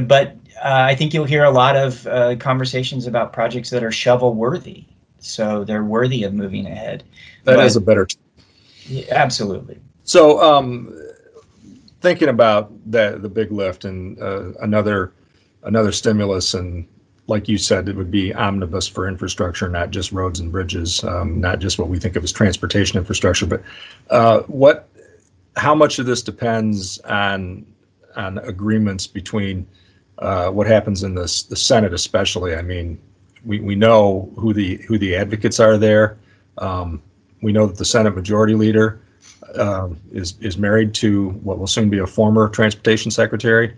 but 0.01 0.35
uh, 0.63 0.85
I 0.89 0.95
think 0.95 1.13
you'll 1.13 1.25
hear 1.25 1.43
a 1.43 1.51
lot 1.51 1.75
of 1.75 2.05
uh, 2.07 2.35
conversations 2.35 3.07
about 3.07 3.33
projects 3.33 3.69
that 3.71 3.83
are 3.83 3.91
shovel 3.91 4.35
worthy. 4.35 4.85
So 5.19 5.63
they're 5.63 5.83
worthy 5.83 6.23
of 6.23 6.33
moving 6.33 6.65
ahead. 6.65 7.03
That 7.45 7.57
but, 7.57 7.65
is 7.65 7.75
a 7.75 7.81
better. 7.81 8.07
Yeah, 8.85 9.05
absolutely. 9.11 9.79
So, 10.03 10.41
um, 10.41 10.95
thinking 12.01 12.29
about 12.29 12.71
that, 12.91 13.21
the 13.21 13.29
big 13.29 13.51
lift 13.51 13.85
and 13.85 14.19
uh, 14.21 14.53
another 14.61 15.13
another 15.63 15.91
stimulus 15.91 16.53
and 16.53 16.87
like 17.31 17.47
you 17.47 17.57
said, 17.57 17.89
it 17.89 17.95
would 17.95 18.11
be 18.11 18.33
omnibus 18.33 18.87
for 18.87 19.07
infrastructure, 19.07 19.67
not 19.67 19.89
just 19.89 20.11
roads 20.11 20.39
and 20.39 20.51
bridges, 20.51 21.03
um, 21.03 21.41
not 21.41 21.59
just 21.59 21.79
what 21.79 21.87
we 21.87 21.97
think 21.97 22.15
of 22.15 22.23
as 22.23 22.31
transportation 22.31 22.99
infrastructure. 22.99 23.47
But 23.47 23.63
uh, 24.11 24.41
what, 24.41 24.87
how 25.55 25.73
much 25.73 25.97
of 25.97 26.05
this 26.05 26.21
depends 26.21 26.99
on 26.99 27.65
on 28.15 28.37
agreements 28.39 29.07
between 29.07 29.65
uh, 30.19 30.49
what 30.49 30.67
happens 30.67 31.03
in 31.03 31.15
the 31.15 31.45
the 31.49 31.55
Senate, 31.55 31.93
especially? 31.93 32.55
I 32.55 32.61
mean, 32.61 32.99
we, 33.43 33.59
we 33.59 33.75
know 33.75 34.31
who 34.37 34.53
the 34.53 34.77
who 34.87 34.97
the 34.99 35.15
advocates 35.15 35.59
are 35.59 35.77
there. 35.77 36.17
Um, 36.57 37.01
we 37.41 37.51
know 37.51 37.65
that 37.65 37.77
the 37.77 37.85
Senate 37.85 38.13
Majority 38.15 38.53
Leader 38.53 39.01
um, 39.55 39.99
is 40.11 40.35
is 40.41 40.57
married 40.57 40.93
to 40.95 41.29
what 41.43 41.57
will 41.57 41.67
soon 41.67 41.89
be 41.89 41.99
a 41.99 42.07
former 42.07 42.49
transportation 42.49 43.09
secretary. 43.09 43.75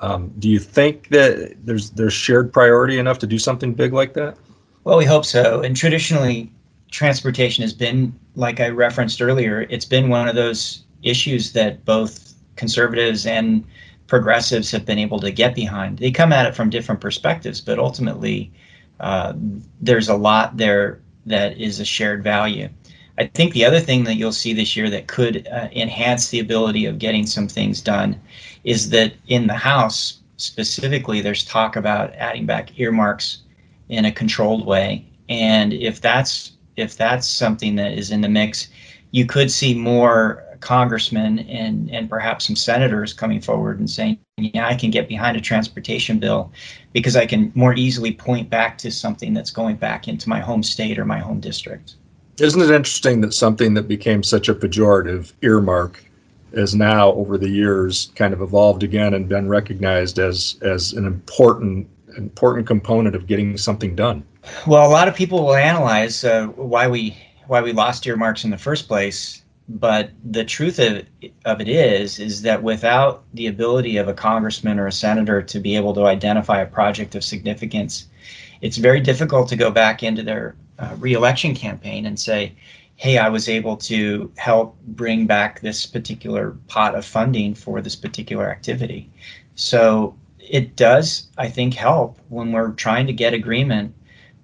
Um, 0.00 0.32
do 0.38 0.48
you 0.48 0.58
think 0.58 1.08
that 1.08 1.54
there's 1.64 1.90
there's 1.90 2.12
shared 2.12 2.52
priority 2.52 2.98
enough 2.98 3.18
to 3.20 3.26
do 3.26 3.38
something 3.38 3.74
big 3.74 3.92
like 3.92 4.14
that? 4.14 4.36
Well, 4.84 4.98
we 4.98 5.04
hope 5.04 5.24
so. 5.24 5.62
And 5.62 5.76
traditionally, 5.76 6.52
transportation 6.90 7.62
has 7.62 7.72
been, 7.72 8.18
like 8.36 8.60
I 8.60 8.68
referenced 8.68 9.22
earlier, 9.22 9.62
it's 9.70 9.84
been 9.84 10.08
one 10.08 10.28
of 10.28 10.34
those 10.34 10.84
issues 11.02 11.52
that 11.52 11.84
both 11.84 12.34
conservatives 12.56 13.26
and 13.26 13.64
progressives 14.06 14.70
have 14.70 14.84
been 14.84 14.98
able 14.98 15.18
to 15.20 15.30
get 15.30 15.54
behind. 15.54 15.98
They 15.98 16.10
come 16.10 16.32
at 16.32 16.46
it 16.46 16.54
from 16.54 16.70
different 16.70 17.00
perspectives, 17.00 17.60
but 17.60 17.78
ultimately, 17.78 18.52
uh, 19.00 19.32
there's 19.80 20.08
a 20.08 20.16
lot 20.16 20.56
there 20.56 21.00
that 21.26 21.58
is 21.58 21.80
a 21.80 21.84
shared 21.84 22.22
value. 22.22 22.68
I 23.16 23.26
think 23.26 23.52
the 23.52 23.64
other 23.64 23.80
thing 23.80 24.04
that 24.04 24.16
you'll 24.16 24.32
see 24.32 24.52
this 24.52 24.76
year 24.76 24.90
that 24.90 25.06
could 25.06 25.46
uh, 25.46 25.68
enhance 25.72 26.28
the 26.28 26.40
ability 26.40 26.84
of 26.86 26.98
getting 26.98 27.26
some 27.26 27.46
things 27.46 27.80
done 27.80 28.20
is 28.64 28.90
that 28.90 29.14
in 29.28 29.46
the 29.46 29.54
House 29.54 30.20
specifically, 30.36 31.20
there's 31.20 31.44
talk 31.44 31.76
about 31.76 32.12
adding 32.14 32.44
back 32.44 32.78
earmarks 32.78 33.42
in 33.88 34.04
a 34.04 34.12
controlled 34.12 34.66
way. 34.66 35.06
And 35.28 35.72
if 35.72 36.00
that's 36.00 36.52
if 36.76 36.96
that's 36.96 37.28
something 37.28 37.76
that 37.76 37.92
is 37.92 38.10
in 38.10 38.20
the 38.20 38.28
mix, 38.28 38.68
you 39.12 39.26
could 39.26 39.50
see 39.50 39.74
more 39.74 40.42
congressmen 40.60 41.40
and 41.40 41.90
and 41.90 42.08
perhaps 42.10 42.46
some 42.46 42.56
senators 42.56 43.12
coming 43.12 43.40
forward 43.40 43.78
and 43.78 43.88
saying, 43.88 44.18
yeah, 44.38 44.66
I 44.66 44.74
can 44.74 44.90
get 44.90 45.08
behind 45.08 45.36
a 45.36 45.40
transportation 45.40 46.18
bill 46.18 46.50
because 46.92 47.14
I 47.14 47.26
can 47.26 47.52
more 47.54 47.74
easily 47.74 48.12
point 48.12 48.50
back 48.50 48.76
to 48.78 48.90
something 48.90 49.34
that's 49.34 49.50
going 49.52 49.76
back 49.76 50.08
into 50.08 50.28
my 50.28 50.40
home 50.40 50.64
state 50.64 50.98
or 50.98 51.04
my 51.04 51.18
home 51.18 51.38
district. 51.38 51.94
Isn't 52.38 52.60
it 52.60 52.70
interesting 52.70 53.20
that 53.20 53.32
something 53.32 53.74
that 53.74 53.86
became 53.88 54.22
such 54.22 54.48
a 54.48 54.54
pejorative 54.54 55.32
earmark 55.42 56.04
is 56.52 56.74
now 56.74 57.12
over 57.12 57.38
the 57.38 57.48
years 57.48 58.12
kind 58.16 58.32
of 58.32 58.40
evolved 58.40 58.82
again 58.82 59.14
and 59.14 59.28
been 59.28 59.48
recognized 59.48 60.18
as 60.18 60.56
as 60.62 60.92
an 60.92 61.06
important 61.06 61.88
important 62.16 62.66
component 62.66 63.16
of 63.16 63.26
getting 63.26 63.56
something 63.56 63.94
done? 63.94 64.24
Well, 64.66 64.86
a 64.86 64.90
lot 64.90 65.08
of 65.08 65.14
people 65.14 65.44
will 65.44 65.54
analyze 65.54 66.24
uh, 66.24 66.46
why 66.46 66.88
we 66.88 67.16
why 67.46 67.60
we 67.60 67.72
lost 67.72 68.06
earmarks 68.06 68.44
in 68.44 68.50
the 68.50 68.58
first 68.58 68.88
place 68.88 69.42
but 69.68 70.10
the 70.24 70.44
truth 70.44 70.78
of, 70.78 71.04
of 71.44 71.60
it 71.60 71.68
is 71.68 72.18
is 72.18 72.42
that 72.42 72.62
without 72.62 73.24
the 73.32 73.46
ability 73.46 73.96
of 73.96 74.08
a 74.08 74.14
congressman 74.14 74.78
or 74.78 74.86
a 74.86 74.92
senator 74.92 75.40
to 75.40 75.58
be 75.58 75.74
able 75.74 75.94
to 75.94 76.04
identify 76.04 76.60
a 76.60 76.66
project 76.66 77.14
of 77.14 77.24
significance 77.24 78.06
it's 78.60 78.76
very 78.76 79.00
difficult 79.00 79.48
to 79.48 79.56
go 79.56 79.70
back 79.70 80.02
into 80.02 80.22
their 80.22 80.54
uh, 80.78 80.94
reelection 80.98 81.54
campaign 81.54 82.06
and 82.06 82.18
say 82.18 82.52
hey 82.96 83.18
i 83.18 83.28
was 83.28 83.48
able 83.48 83.76
to 83.76 84.30
help 84.36 84.76
bring 84.88 85.26
back 85.26 85.60
this 85.60 85.86
particular 85.86 86.56
pot 86.68 86.94
of 86.94 87.04
funding 87.04 87.54
for 87.54 87.80
this 87.80 87.96
particular 87.96 88.50
activity 88.50 89.10
so 89.54 90.14
it 90.38 90.76
does 90.76 91.28
i 91.38 91.48
think 91.48 91.74
help 91.74 92.18
when 92.28 92.52
we're 92.52 92.72
trying 92.72 93.06
to 93.06 93.12
get 93.12 93.34
agreement 93.34 93.94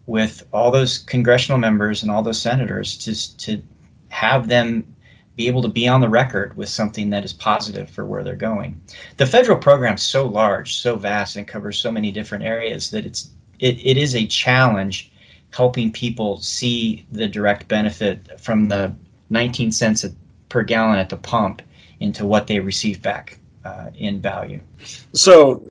with 0.07 0.45
all 0.53 0.73
those 0.73 0.99
congressional 0.99 1.59
members 1.59 2.03
and 2.03 2.11
all 2.11 2.23
those 2.23 2.41
senators 2.43 2.97
to, 2.99 3.37
to 3.37 3.63
have 4.09 4.49
them 4.49 4.85
be 5.37 5.47
able 5.47 5.63
to 5.63 5.69
be 5.69 5.87
on 5.87 6.01
the 6.01 6.09
record 6.09 6.57
with 6.57 6.69
something 6.69 7.11
that 7.11 7.25
is 7.25 7.33
positive 7.33 7.89
for 7.89 8.05
where 8.05 8.25
they're 8.25 8.35
going. 8.35 8.79
The 9.17 9.25
federal 9.25 9.57
program 9.57 9.95
is 9.95 10.03
so 10.03 10.27
large, 10.27 10.75
so 10.75 10.97
vast, 10.97 11.37
and 11.37 11.47
covers 11.47 11.79
so 11.79 11.91
many 11.91 12.11
different 12.11 12.45
areas 12.45 12.91
that 12.91 13.07
it's 13.07 13.31
it, 13.61 13.79
it 13.87 13.97
is 13.97 14.15
a 14.15 14.27
challenge 14.27 15.13
helping 15.51 15.93
people 15.93 16.39
see 16.41 17.05
the 17.13 17.27
direct 17.27 17.69
benefit 17.69 18.41
from 18.41 18.69
the 18.69 18.93
19 19.31 19.73
cents 19.73 20.07
per 20.49 20.63
gallon 20.63 20.99
at 20.99 21.09
the 21.09 21.17
pump 21.17 21.63
into 22.01 22.27
what 22.27 22.47
they 22.47 22.61
receive 22.61 23.03
back 23.03 23.39
uh, 23.65 23.91
in 23.95 24.21
value. 24.21 24.61
So, 25.13 25.63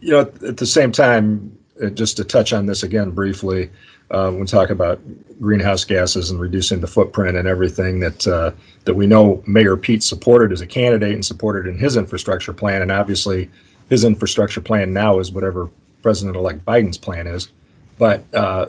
you 0.00 0.12
know, 0.12 0.20
at 0.20 0.56
the 0.56 0.66
same 0.66 0.92
time, 0.92 1.56
uh, 1.82 1.88
just 1.90 2.16
to 2.18 2.24
touch 2.24 2.52
on 2.52 2.66
this 2.66 2.82
again 2.82 3.10
briefly, 3.10 3.70
uh, 4.10 4.30
when 4.30 4.46
talking 4.46 4.72
about 4.72 5.00
greenhouse 5.40 5.84
gases 5.84 6.30
and 6.30 6.40
reducing 6.40 6.80
the 6.80 6.86
footprint 6.86 7.36
and 7.36 7.46
everything 7.46 8.00
that 8.00 8.26
uh, 8.26 8.50
that 8.84 8.94
we 8.94 9.06
know 9.06 9.42
Mayor 9.46 9.76
Pete 9.76 10.02
supported 10.02 10.52
as 10.52 10.60
a 10.60 10.66
candidate 10.66 11.14
and 11.14 11.24
supported 11.24 11.68
in 11.68 11.78
his 11.78 11.96
infrastructure 11.96 12.52
plan, 12.52 12.82
and 12.82 12.90
obviously 12.90 13.48
his 13.88 14.04
infrastructure 14.04 14.60
plan 14.60 14.92
now 14.92 15.18
is 15.18 15.32
whatever 15.32 15.70
President-elect 16.02 16.64
Biden's 16.64 16.98
plan 16.98 17.26
is. 17.26 17.50
But 17.98 18.24
uh, 18.34 18.66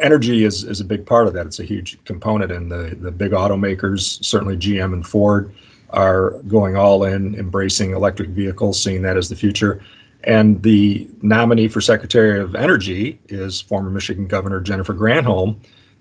energy 0.00 0.44
is, 0.44 0.64
is 0.64 0.80
a 0.80 0.84
big 0.84 1.04
part 1.06 1.26
of 1.26 1.32
that. 1.34 1.46
It's 1.46 1.60
a 1.60 1.64
huge 1.64 2.02
component, 2.04 2.52
and 2.52 2.70
the 2.70 2.96
the 3.00 3.10
big 3.10 3.32
automakers, 3.32 4.22
certainly 4.24 4.56
GM 4.56 4.92
and 4.92 5.06
Ford, 5.06 5.52
are 5.90 6.30
going 6.48 6.76
all 6.76 7.04
in, 7.04 7.34
embracing 7.36 7.92
electric 7.92 8.30
vehicles, 8.30 8.82
seeing 8.82 9.02
that 9.02 9.16
as 9.16 9.28
the 9.28 9.36
future. 9.36 9.82
And 10.24 10.62
the 10.62 11.08
nominee 11.22 11.68
for 11.68 11.80
Secretary 11.80 12.40
of 12.40 12.54
Energy 12.54 13.20
is 13.28 13.60
former 13.60 13.88
Michigan 13.88 14.26
Governor 14.26 14.60
Jennifer 14.60 14.92
Granholm. 14.94 15.56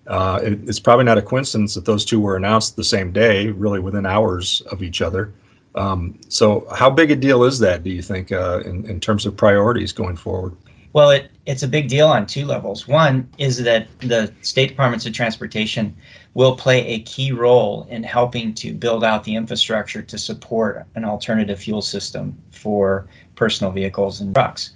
Uh, 0.07 0.39
it, 0.41 0.59
it's 0.67 0.79
probably 0.79 1.05
not 1.05 1.17
a 1.17 1.21
coincidence 1.21 1.75
that 1.75 1.85
those 1.85 2.03
two 2.03 2.19
were 2.19 2.35
announced 2.35 2.75
the 2.75 2.83
same 2.83 3.11
day, 3.11 3.49
really 3.49 3.79
within 3.79 4.05
hours 4.05 4.61
of 4.71 4.81
each 4.81 5.01
other. 5.01 5.33
Um, 5.75 6.19
so, 6.29 6.65
how 6.73 6.89
big 6.89 7.11
a 7.11 7.15
deal 7.15 7.43
is 7.43 7.59
that, 7.59 7.83
do 7.83 7.91
you 7.91 8.01
think, 8.01 8.31
uh, 8.31 8.61
in, 8.65 8.89
in 8.89 8.99
terms 8.99 9.25
of 9.25 9.37
priorities 9.37 9.91
going 9.91 10.15
forward? 10.15 10.55
Well, 10.93 11.11
it, 11.11 11.29
it's 11.47 11.63
a 11.63 11.67
big 11.67 11.87
deal 11.87 12.09
on 12.09 12.25
two 12.25 12.45
levels. 12.45 12.89
One 12.89 13.27
is 13.37 13.63
that 13.63 13.87
the 13.99 14.31
state 14.41 14.67
departments 14.67 15.05
of 15.05 15.13
transportation 15.13 15.95
will 16.33 16.57
play 16.57 16.85
a 16.85 16.99
key 16.99 17.31
role 17.31 17.87
in 17.89 18.03
helping 18.03 18.53
to 18.55 18.73
build 18.73 19.03
out 19.03 19.23
the 19.23 19.33
infrastructure 19.33 20.01
to 20.01 20.17
support 20.17 20.85
an 20.95 21.05
alternative 21.05 21.57
fuel 21.57 21.81
system 21.81 22.37
for 22.51 23.07
personal 23.35 23.71
vehicles 23.71 24.19
and 24.19 24.35
trucks. 24.35 24.71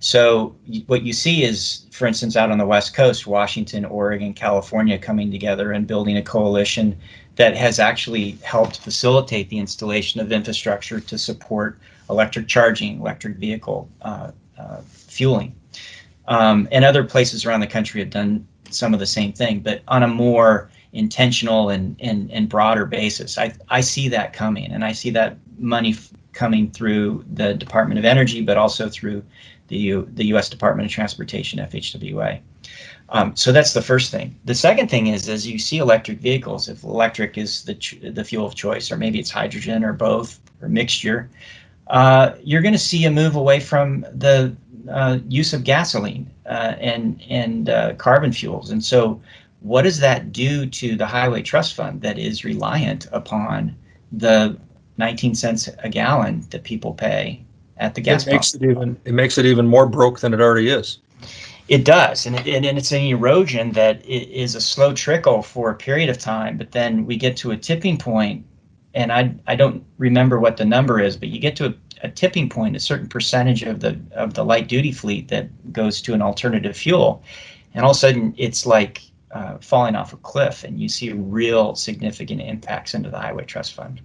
So 0.00 0.54
what 0.88 1.02
you 1.02 1.12
see 1.12 1.44
is, 1.44 1.86
for 1.92 2.06
instance, 2.06 2.36
out 2.36 2.50
on 2.50 2.58
the 2.58 2.66
West 2.66 2.92
Coast, 2.92 3.28
Washington, 3.28 3.84
Oregon, 3.84 4.34
California 4.34 4.98
coming 4.98 5.30
together 5.30 5.72
and 5.72 5.86
building 5.86 6.16
a 6.16 6.22
coalition 6.22 6.98
that 7.36 7.56
has 7.56 7.78
actually 7.78 8.32
helped 8.42 8.80
facilitate 8.80 9.48
the 9.48 9.58
installation 9.58 10.20
of 10.20 10.32
infrastructure 10.32 10.98
to 10.98 11.16
support 11.16 11.78
electric 12.10 12.48
charging, 12.48 12.98
electric 12.98 13.36
vehicle 13.36 13.88
uh, 14.02 14.32
uh, 14.58 14.80
fueling. 14.88 15.54
Um, 16.28 16.68
and 16.72 16.84
other 16.84 17.04
places 17.04 17.44
around 17.44 17.60
the 17.60 17.66
country 17.66 18.00
have 18.00 18.10
done 18.10 18.46
some 18.70 18.92
of 18.92 19.00
the 19.00 19.06
same 19.06 19.32
thing, 19.32 19.60
but 19.60 19.82
on 19.88 20.02
a 20.02 20.08
more 20.08 20.70
intentional 20.92 21.68
and, 21.68 21.96
and, 22.00 22.30
and 22.30 22.48
broader 22.48 22.86
basis. 22.86 23.38
I, 23.38 23.52
I 23.68 23.80
see 23.80 24.08
that 24.08 24.32
coming, 24.32 24.72
and 24.72 24.84
I 24.84 24.92
see 24.92 25.10
that 25.10 25.36
money 25.58 25.90
f- 25.90 26.10
coming 26.32 26.70
through 26.70 27.24
the 27.34 27.54
Department 27.54 27.98
of 27.98 28.04
Energy, 28.04 28.42
but 28.42 28.56
also 28.56 28.88
through 28.88 29.22
the, 29.68 29.76
U, 29.76 30.08
the 30.14 30.26
U.S. 30.26 30.48
Department 30.48 30.86
of 30.86 30.92
Transportation, 30.92 31.58
FHWA. 31.58 32.40
Um, 33.10 33.36
so 33.36 33.52
that's 33.52 33.72
the 33.72 33.82
first 33.82 34.10
thing. 34.10 34.38
The 34.46 34.54
second 34.54 34.90
thing 34.90 35.08
is, 35.08 35.28
as 35.28 35.46
you 35.46 35.58
see 35.58 35.78
electric 35.78 36.18
vehicles, 36.18 36.68
if 36.68 36.82
electric 36.82 37.38
is 37.38 37.62
the 37.64 37.74
ch- 37.74 38.00
the 38.02 38.24
fuel 38.24 38.46
of 38.46 38.54
choice, 38.54 38.90
or 38.90 38.96
maybe 38.96 39.20
it's 39.20 39.30
hydrogen 39.30 39.84
or 39.84 39.92
both 39.92 40.40
or 40.60 40.68
mixture, 40.68 41.30
uh, 41.86 42.32
you're 42.42 42.62
going 42.62 42.74
to 42.74 42.80
see 42.80 43.04
a 43.04 43.10
move 43.10 43.36
away 43.36 43.60
from 43.60 44.00
the 44.12 44.56
uh, 44.90 45.18
use 45.28 45.52
of 45.52 45.64
gasoline 45.64 46.30
uh, 46.46 46.74
and 46.78 47.22
and 47.28 47.68
uh, 47.68 47.94
carbon 47.94 48.32
fuels. 48.32 48.70
And 48.70 48.84
so, 48.84 49.20
what 49.60 49.82
does 49.82 49.98
that 50.00 50.32
do 50.32 50.66
to 50.66 50.96
the 50.96 51.06
Highway 51.06 51.42
Trust 51.42 51.74
Fund 51.74 52.00
that 52.02 52.18
is 52.18 52.44
reliant 52.44 53.06
upon 53.12 53.76
the 54.12 54.58
19 54.98 55.34
cents 55.34 55.68
a 55.78 55.88
gallon 55.88 56.44
that 56.50 56.62
people 56.64 56.94
pay 56.94 57.42
at 57.78 57.94
the 57.94 58.00
gas 58.00 58.26
it 58.26 58.32
makes 58.32 58.52
pump? 58.52 58.62
It, 58.62 58.70
even, 58.70 59.00
it 59.04 59.14
makes 59.14 59.38
it 59.38 59.46
even 59.46 59.66
more 59.66 59.86
broke 59.86 60.20
than 60.20 60.32
it 60.32 60.40
already 60.40 60.68
is. 60.68 60.98
It 61.68 61.84
does, 61.84 62.26
and, 62.26 62.36
it, 62.36 62.64
and 62.64 62.78
it's 62.78 62.92
an 62.92 63.02
erosion 63.02 63.72
that 63.72 64.04
is 64.06 64.54
a 64.54 64.60
slow 64.60 64.92
trickle 64.92 65.42
for 65.42 65.70
a 65.70 65.74
period 65.74 66.08
of 66.08 66.16
time, 66.16 66.56
but 66.56 66.70
then 66.70 67.06
we 67.06 67.16
get 67.16 67.36
to 67.38 67.50
a 67.50 67.56
tipping 67.56 67.98
point, 67.98 68.44
and 68.94 69.12
I 69.12 69.34
I 69.48 69.56
don't 69.56 69.84
remember 69.98 70.38
what 70.38 70.58
the 70.58 70.64
number 70.64 71.00
is, 71.00 71.16
but 71.16 71.28
you 71.28 71.40
get 71.40 71.56
to 71.56 71.66
a, 71.66 71.74
a 72.02 72.08
tipping 72.08 72.48
point, 72.48 72.76
a 72.76 72.80
certain 72.80 73.08
percentage 73.08 73.62
of 73.62 73.80
the 73.80 73.98
of 74.12 74.34
the 74.34 74.44
light 74.44 74.68
duty 74.68 74.92
fleet 74.92 75.28
that 75.28 75.72
goes 75.72 76.00
to 76.02 76.14
an 76.14 76.22
alternative 76.22 76.76
fuel, 76.76 77.22
and 77.74 77.84
all 77.84 77.90
of 77.92 77.96
a 77.96 78.00
sudden 78.00 78.34
it's 78.36 78.66
like 78.66 79.02
uh, 79.32 79.58
falling 79.58 79.96
off 79.96 80.12
a 80.12 80.16
cliff, 80.18 80.64
and 80.64 80.80
you 80.80 80.88
see 80.88 81.12
real 81.12 81.74
significant 81.74 82.40
impacts 82.40 82.94
into 82.94 83.10
the 83.10 83.18
Highway 83.18 83.44
Trust 83.44 83.74
Fund. 83.74 84.00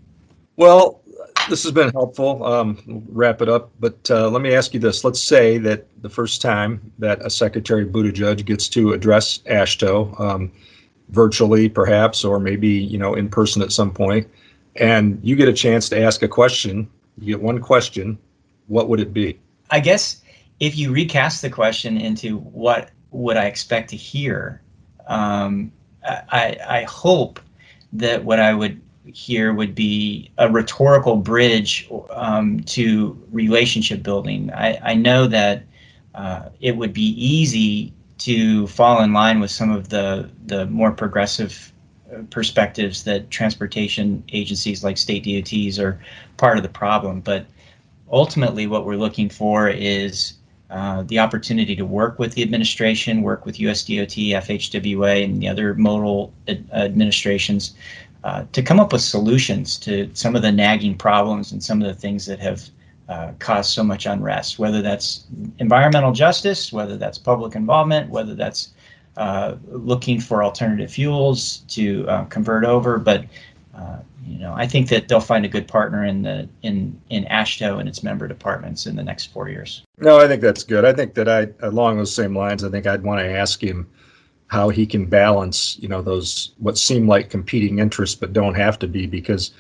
Well, 0.58 1.02
this 1.50 1.64
has 1.64 1.72
been 1.72 1.90
helpful. 1.90 2.44
Um, 2.46 3.04
wrap 3.10 3.42
it 3.42 3.50
up, 3.50 3.72
but 3.80 4.10
uh, 4.10 4.30
let 4.30 4.42
me 4.42 4.54
ask 4.54 4.74
you 4.74 4.80
this: 4.80 5.04
Let's 5.04 5.22
say 5.22 5.58
that 5.60 5.88
the 6.02 6.10
first 6.10 6.42
time 6.42 6.92
that 7.00 7.22
a 7.26 7.30
Secretary 7.30 7.86
Buttigieg 7.86 8.46
gets 8.46 8.68
to 8.70 8.94
address 8.94 9.40
AASHTO, 9.40 10.20
um, 10.20 10.52
virtually 11.10 11.70
perhaps, 11.70 12.24
or 12.24 12.40
maybe 12.40 12.70
you 12.70 12.98
know 12.98 13.14
in 13.14 13.30
person 13.30 13.62
at 13.62 13.72
some 13.72 13.92
point, 13.92 14.28
and 14.76 15.20
you 15.24 15.36
get 15.36 15.48
a 15.48 15.54
chance 15.54 15.90
to 15.90 16.02
ask 16.02 16.22
a 16.22 16.28
question, 16.28 16.90
you 17.22 17.28
get 17.28 17.42
one 17.42 17.60
question. 17.60 18.18
What 18.68 18.90
would 18.90 19.00
it 19.00 19.14
be? 19.14 19.40
I 19.70 19.80
guess 19.80 20.22
if 20.60 20.78
you 20.78 20.92
recast 20.92 21.42
the 21.42 21.50
question 21.50 21.98
into 21.98 22.38
what 22.38 22.90
would 23.12 23.38
I 23.38 23.46
expect 23.46 23.90
to 23.92 23.96
hear, 23.96 24.62
um, 25.08 25.72
I, 26.04 26.58
I 26.68 26.84
hope 26.84 27.40
that 27.94 28.24
what 28.24 28.40
I 28.40 28.54
would 28.54 28.82
hear 29.06 29.54
would 29.54 29.76
be 29.76 30.32
a 30.38 30.50
rhetorical 30.50 31.16
bridge 31.16 31.90
um, 32.12 32.62
to 32.62 33.22
relationship 33.32 34.04
building. 34.04 34.52
I, 34.54 34.80
I 34.84 34.94
know 34.96 35.28
that 35.28 35.64
uh, 36.16 36.50
it 36.60 36.76
would 36.78 36.94
be 36.94 37.10
easy 37.24 37.94
to 38.20 38.68
fall 38.68 39.02
in 39.02 39.14
line 39.14 39.40
with 39.40 39.50
some 39.50 39.72
of 39.72 39.90
the 39.90 40.30
the 40.46 40.68
more 40.68 40.92
progressive 40.92 41.71
perspectives 42.30 43.04
that 43.04 43.30
transportation 43.30 44.24
agencies 44.34 44.84
like 44.84 44.98
state 44.98 45.24
DOTs 45.24 45.80
are 45.80 46.00
part 46.38 46.58
of 46.58 46.64
the 46.64 46.70
problem. 46.70 47.22
But 47.22 47.46
ultimately, 48.12 48.68
what 48.68 48.86
we're 48.86 48.96
looking 48.96 49.30
for 49.30 49.70
is 49.70 50.34
uh, 50.70 51.04
the 51.08 51.20
opportunity 51.20 51.76
to 51.76 51.86
work 51.86 52.18
with 52.18 52.34
the 52.34 52.42
administration, 52.42 53.22
work 53.22 53.46
with 53.46 53.58
USDOT, 53.58 54.30
FHWA, 54.30 55.24
and 55.24 55.42
the 55.42 55.48
other 55.50 55.74
modal 55.74 56.32
ad- 56.48 56.66
administrations 56.72 57.74
uh, 58.24 58.46
to 58.54 58.62
come 58.62 58.80
up 58.80 58.94
with 58.94 59.02
solutions 59.02 59.78
to 59.80 60.10
some 60.14 60.36
of 60.36 60.42
the 60.42 60.52
nagging 60.52 60.96
problems 60.98 61.52
and 61.52 61.64
some 61.64 61.82
of 61.82 61.88
the 61.88 61.94
things 61.94 62.26
that 62.26 62.40
have 62.40 62.70
uh, 63.10 63.32
caused 63.40 63.72
so 63.72 63.84
much 63.84 64.06
unrest, 64.06 64.60
whether 64.60 64.82
that's 64.82 65.26
environmental 65.60 66.14
justice, 66.14 66.72
whether 66.72 66.98
that's 66.98 67.18
public 67.18 67.56
involvement, 67.56 68.10
whether 68.10 68.36
that's 68.36 68.70
uh, 69.18 69.56
looking 69.68 70.20
for 70.20 70.44
alternative 70.44 70.92
fuels 70.92 71.60
to 71.68 72.08
uh, 72.08 72.24
convert 72.26 72.64
over. 72.64 72.98
But 72.98 73.26
uh, 73.76 73.98
you 74.26 74.38
know, 74.38 74.54
I 74.54 74.68
think 74.68 74.90
that 74.90 75.08
they'll 75.08 75.20
find 75.20 75.46
a 75.46 75.50
good 75.50 75.68
partner 75.68 76.06
in 76.06 76.22
the 76.22 76.48
in 76.62 77.00
in 77.10 77.26
AASHTO 77.26 77.80
and 77.80 77.90
its 77.90 78.04
member 78.04 78.28
departments 78.28 78.86
in 78.86 78.96
the 78.96 79.04
next 79.04 79.28
four 79.28 79.50
years. 79.50 79.84
No, 79.98 80.20
I 80.20 80.28
think 80.28 80.42
that's 80.42 80.64
good. 80.64 80.86
I 80.86 80.94
think 80.94 81.14
that 81.16 81.28
I, 81.28 81.48
along 81.66 81.98
those 81.98 82.14
same 82.14 82.38
lines, 82.38 82.64
I 82.64 82.70
think 82.70 82.88
I'd 82.88 83.04
want 83.04 83.20
to 83.20 83.30
ask 83.30 83.62
him 83.62 83.90
how 84.48 84.68
he 84.70 84.86
can 84.86 85.06
balance, 85.06 85.78
you 85.80 85.88
know, 85.88 86.02
those 86.02 86.54
what 86.58 86.78
seem 86.78 87.08
like 87.08 87.30
competing 87.30 87.80
interests 87.80 88.16
but 88.16 88.34
don't 88.34 88.56
have 88.56 88.78
to 88.80 88.88
be 88.88 89.08
because 89.08 89.52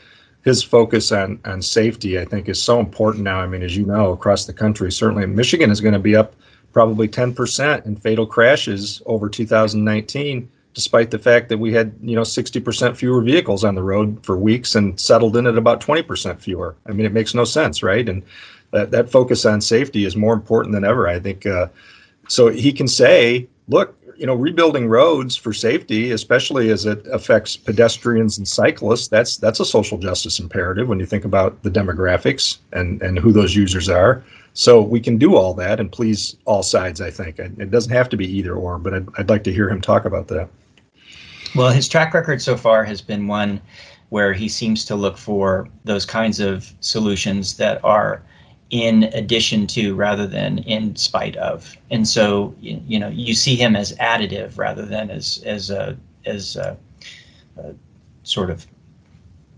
his 0.43 0.63
focus 0.63 1.11
on 1.11 1.39
on 1.45 1.61
safety, 1.61 2.19
I 2.19 2.25
think, 2.25 2.47
is 2.47 2.61
so 2.61 2.79
important 2.79 3.23
now. 3.23 3.39
I 3.39 3.47
mean, 3.47 3.63
as 3.63 3.75
you 3.75 3.85
know, 3.85 4.11
across 4.11 4.45
the 4.45 4.53
country, 4.53 4.91
certainly 4.91 5.25
Michigan 5.25 5.71
is 5.71 5.81
going 5.81 5.93
to 5.93 5.99
be 5.99 6.15
up 6.15 6.35
probably 6.71 7.07
10% 7.07 7.85
in 7.85 7.95
fatal 7.95 8.25
crashes 8.25 9.01
over 9.05 9.29
2019 9.29 10.49
despite 10.73 11.11
the 11.11 11.19
fact 11.19 11.49
that 11.49 11.57
we 11.57 11.73
had 11.73 11.93
you 12.01 12.15
know 12.15 12.21
60% 12.21 12.95
fewer 12.95 13.21
vehicles 13.21 13.65
on 13.65 13.75
the 13.75 13.83
road 13.83 14.17
for 14.23 14.37
weeks 14.37 14.73
and 14.75 14.97
settled 14.97 15.35
in 15.35 15.45
at 15.45 15.57
about 15.57 15.81
20% 15.81 16.39
fewer. 16.39 16.75
I 16.85 16.93
mean 16.93 17.05
it 17.05 17.11
makes 17.11 17.35
no 17.35 17.43
sense 17.43 17.83
right? 17.83 18.07
And 18.07 18.23
that, 18.71 18.91
that 18.91 19.11
focus 19.11 19.45
on 19.45 19.61
safety 19.61 20.05
is 20.05 20.15
more 20.15 20.33
important 20.33 20.73
than 20.73 20.83
ever 20.83 21.07
i 21.07 21.19
think 21.19 21.45
uh, 21.45 21.67
so 22.27 22.47
he 22.47 22.73
can 22.73 22.87
say 22.87 23.47
look 23.67 23.95
you 24.17 24.25
know 24.25 24.35
rebuilding 24.35 24.87
roads 24.87 25.35
for 25.35 25.53
safety 25.53 26.11
especially 26.11 26.69
as 26.69 26.85
it 26.85 27.05
affects 27.07 27.55
pedestrians 27.55 28.37
and 28.37 28.47
cyclists 28.47 29.07
that's 29.07 29.37
that's 29.37 29.59
a 29.59 29.65
social 29.65 29.97
justice 29.97 30.39
imperative 30.39 30.87
when 30.87 30.99
you 30.99 31.05
think 31.05 31.25
about 31.25 31.61
the 31.63 31.69
demographics 31.69 32.57
and 32.73 33.01
and 33.01 33.19
who 33.19 33.31
those 33.31 33.55
users 33.55 33.89
are 33.89 34.23
so 34.53 34.81
we 34.81 34.99
can 34.99 35.17
do 35.17 35.35
all 35.35 35.53
that 35.53 35.79
and 35.79 35.91
please 35.91 36.35
all 36.45 36.63
sides 36.63 37.01
i 37.01 37.09
think 37.09 37.39
it 37.39 37.71
doesn't 37.71 37.93
have 37.93 38.09
to 38.09 38.17
be 38.17 38.25
either 38.25 38.55
or 38.55 38.77
but 38.77 38.93
i'd, 38.93 39.07
I'd 39.17 39.29
like 39.29 39.43
to 39.45 39.53
hear 39.53 39.69
him 39.69 39.81
talk 39.81 40.05
about 40.05 40.27
that 40.29 40.49
well, 41.53 41.69
his 41.69 41.87
track 41.89 42.13
record 42.13 42.41
so 42.41 42.55
far 42.55 42.83
has 42.85 43.01
been 43.01 43.27
one 43.27 43.61
where 44.09 44.33
he 44.33 44.47
seems 44.47 44.85
to 44.85 44.95
look 44.95 45.17
for 45.17 45.67
those 45.83 46.05
kinds 46.05 46.39
of 46.39 46.73
solutions 46.79 47.57
that 47.57 47.83
are 47.83 48.23
in 48.69 49.03
addition 49.13 49.67
to 49.67 49.93
rather 49.95 50.25
than 50.25 50.59
in 50.59 50.95
spite 50.95 51.35
of. 51.35 51.75
And 51.89 52.07
so, 52.07 52.55
you 52.61 52.99
know, 52.99 53.09
you 53.09 53.33
see 53.33 53.55
him 53.57 53.75
as 53.75 53.93
additive 53.97 54.57
rather 54.57 54.85
than 54.85 55.11
as 55.11 55.43
as 55.45 55.69
a 55.69 55.97
as 56.25 56.55
a, 56.55 56.77
a 57.57 57.73
sort 58.23 58.49
of 58.49 58.65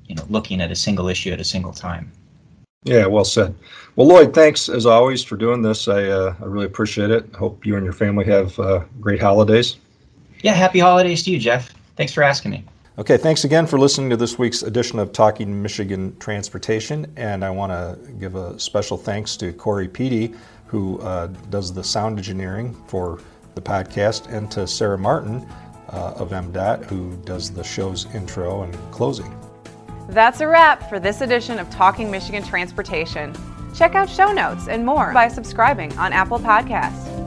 you 0.08 0.16
know 0.16 0.26
looking 0.30 0.62
at 0.62 0.72
a 0.72 0.76
single 0.76 1.08
issue 1.08 1.32
at 1.32 1.40
a 1.40 1.44
single 1.44 1.74
time. 1.74 2.12
Yeah, 2.84 3.06
well 3.06 3.26
said. 3.26 3.56
Well, 3.96 4.08
Lloyd, 4.08 4.34
thanks 4.34 4.70
as 4.70 4.86
always 4.86 5.24
for 5.24 5.38
doing 5.38 5.62
this. 5.62 5.88
I 5.88 6.06
uh, 6.06 6.36
I 6.42 6.46
really 6.46 6.66
appreciate 6.66 7.12
it. 7.12 7.34
Hope 7.36 7.66
you 7.66 7.76
and 7.76 7.84
your 7.84 7.94
family 7.94 8.26
have 8.26 8.58
uh, 8.60 8.84
great 9.00 9.22
holidays. 9.22 9.78
Yeah, 10.42 10.54
happy 10.54 10.80
holidays 10.80 11.24
to 11.24 11.32
you, 11.32 11.40
Jeff. 11.40 11.74
Thanks 11.96 12.14
for 12.14 12.24
asking 12.24 12.52
me. 12.52 12.66
Okay, 13.00 13.18
thanks 13.18 13.44
again 13.44 13.66
for 13.66 13.80
listening 13.80 14.10
to 14.12 14.18
this 14.18 14.38
week's 14.38 14.62
edition 14.62 15.00
of 15.00 15.12
Talking 15.12 15.62
Michigan 15.62 16.16
Transportation. 16.20 17.12
And 17.16 17.44
I 17.44 17.50
want 17.50 17.72
to 17.72 18.12
give 18.20 18.36
a 18.36 18.60
special 18.60 18.98
thanks 18.98 19.36
to 19.38 19.52
Corey 19.54 19.88
Peedy, 19.88 20.36
who 20.68 21.00
uh, 21.00 21.28
does 21.50 21.74
the 21.74 21.84
sound 21.84 22.18
engineering 22.18 22.76
for 22.88 23.20
the 23.56 23.62
podcast, 23.62 24.32
and 24.32 24.52
to 24.52 24.68
Sarah 24.68 24.98
Martin 24.98 25.48
uh, 25.90 26.14
of 26.18 26.30
MDOT, 26.30 26.86
who 26.86 27.16
does 27.26 27.52
the 27.52 27.64
show's 27.64 28.14
intro 28.14 28.64
and 28.64 28.74
closing. 28.92 29.34
That's 30.10 30.42
a 30.42 30.48
wrap 30.48 30.90
for 30.90 31.00
this 31.00 31.22
edition 31.22 31.60
of 31.60 31.70
Talking 31.70 32.12
Michigan 32.12 32.44
Transportation. 32.44 33.34
Check 33.74 33.96
out 33.96 34.10
show 34.10 34.32
notes 34.32 34.68
and 34.68 34.86
more 34.86 35.14
by 35.14 35.28
subscribing 35.28 35.98
on 35.98 36.14
Apple 36.14 36.40
Podcasts. 36.40 37.23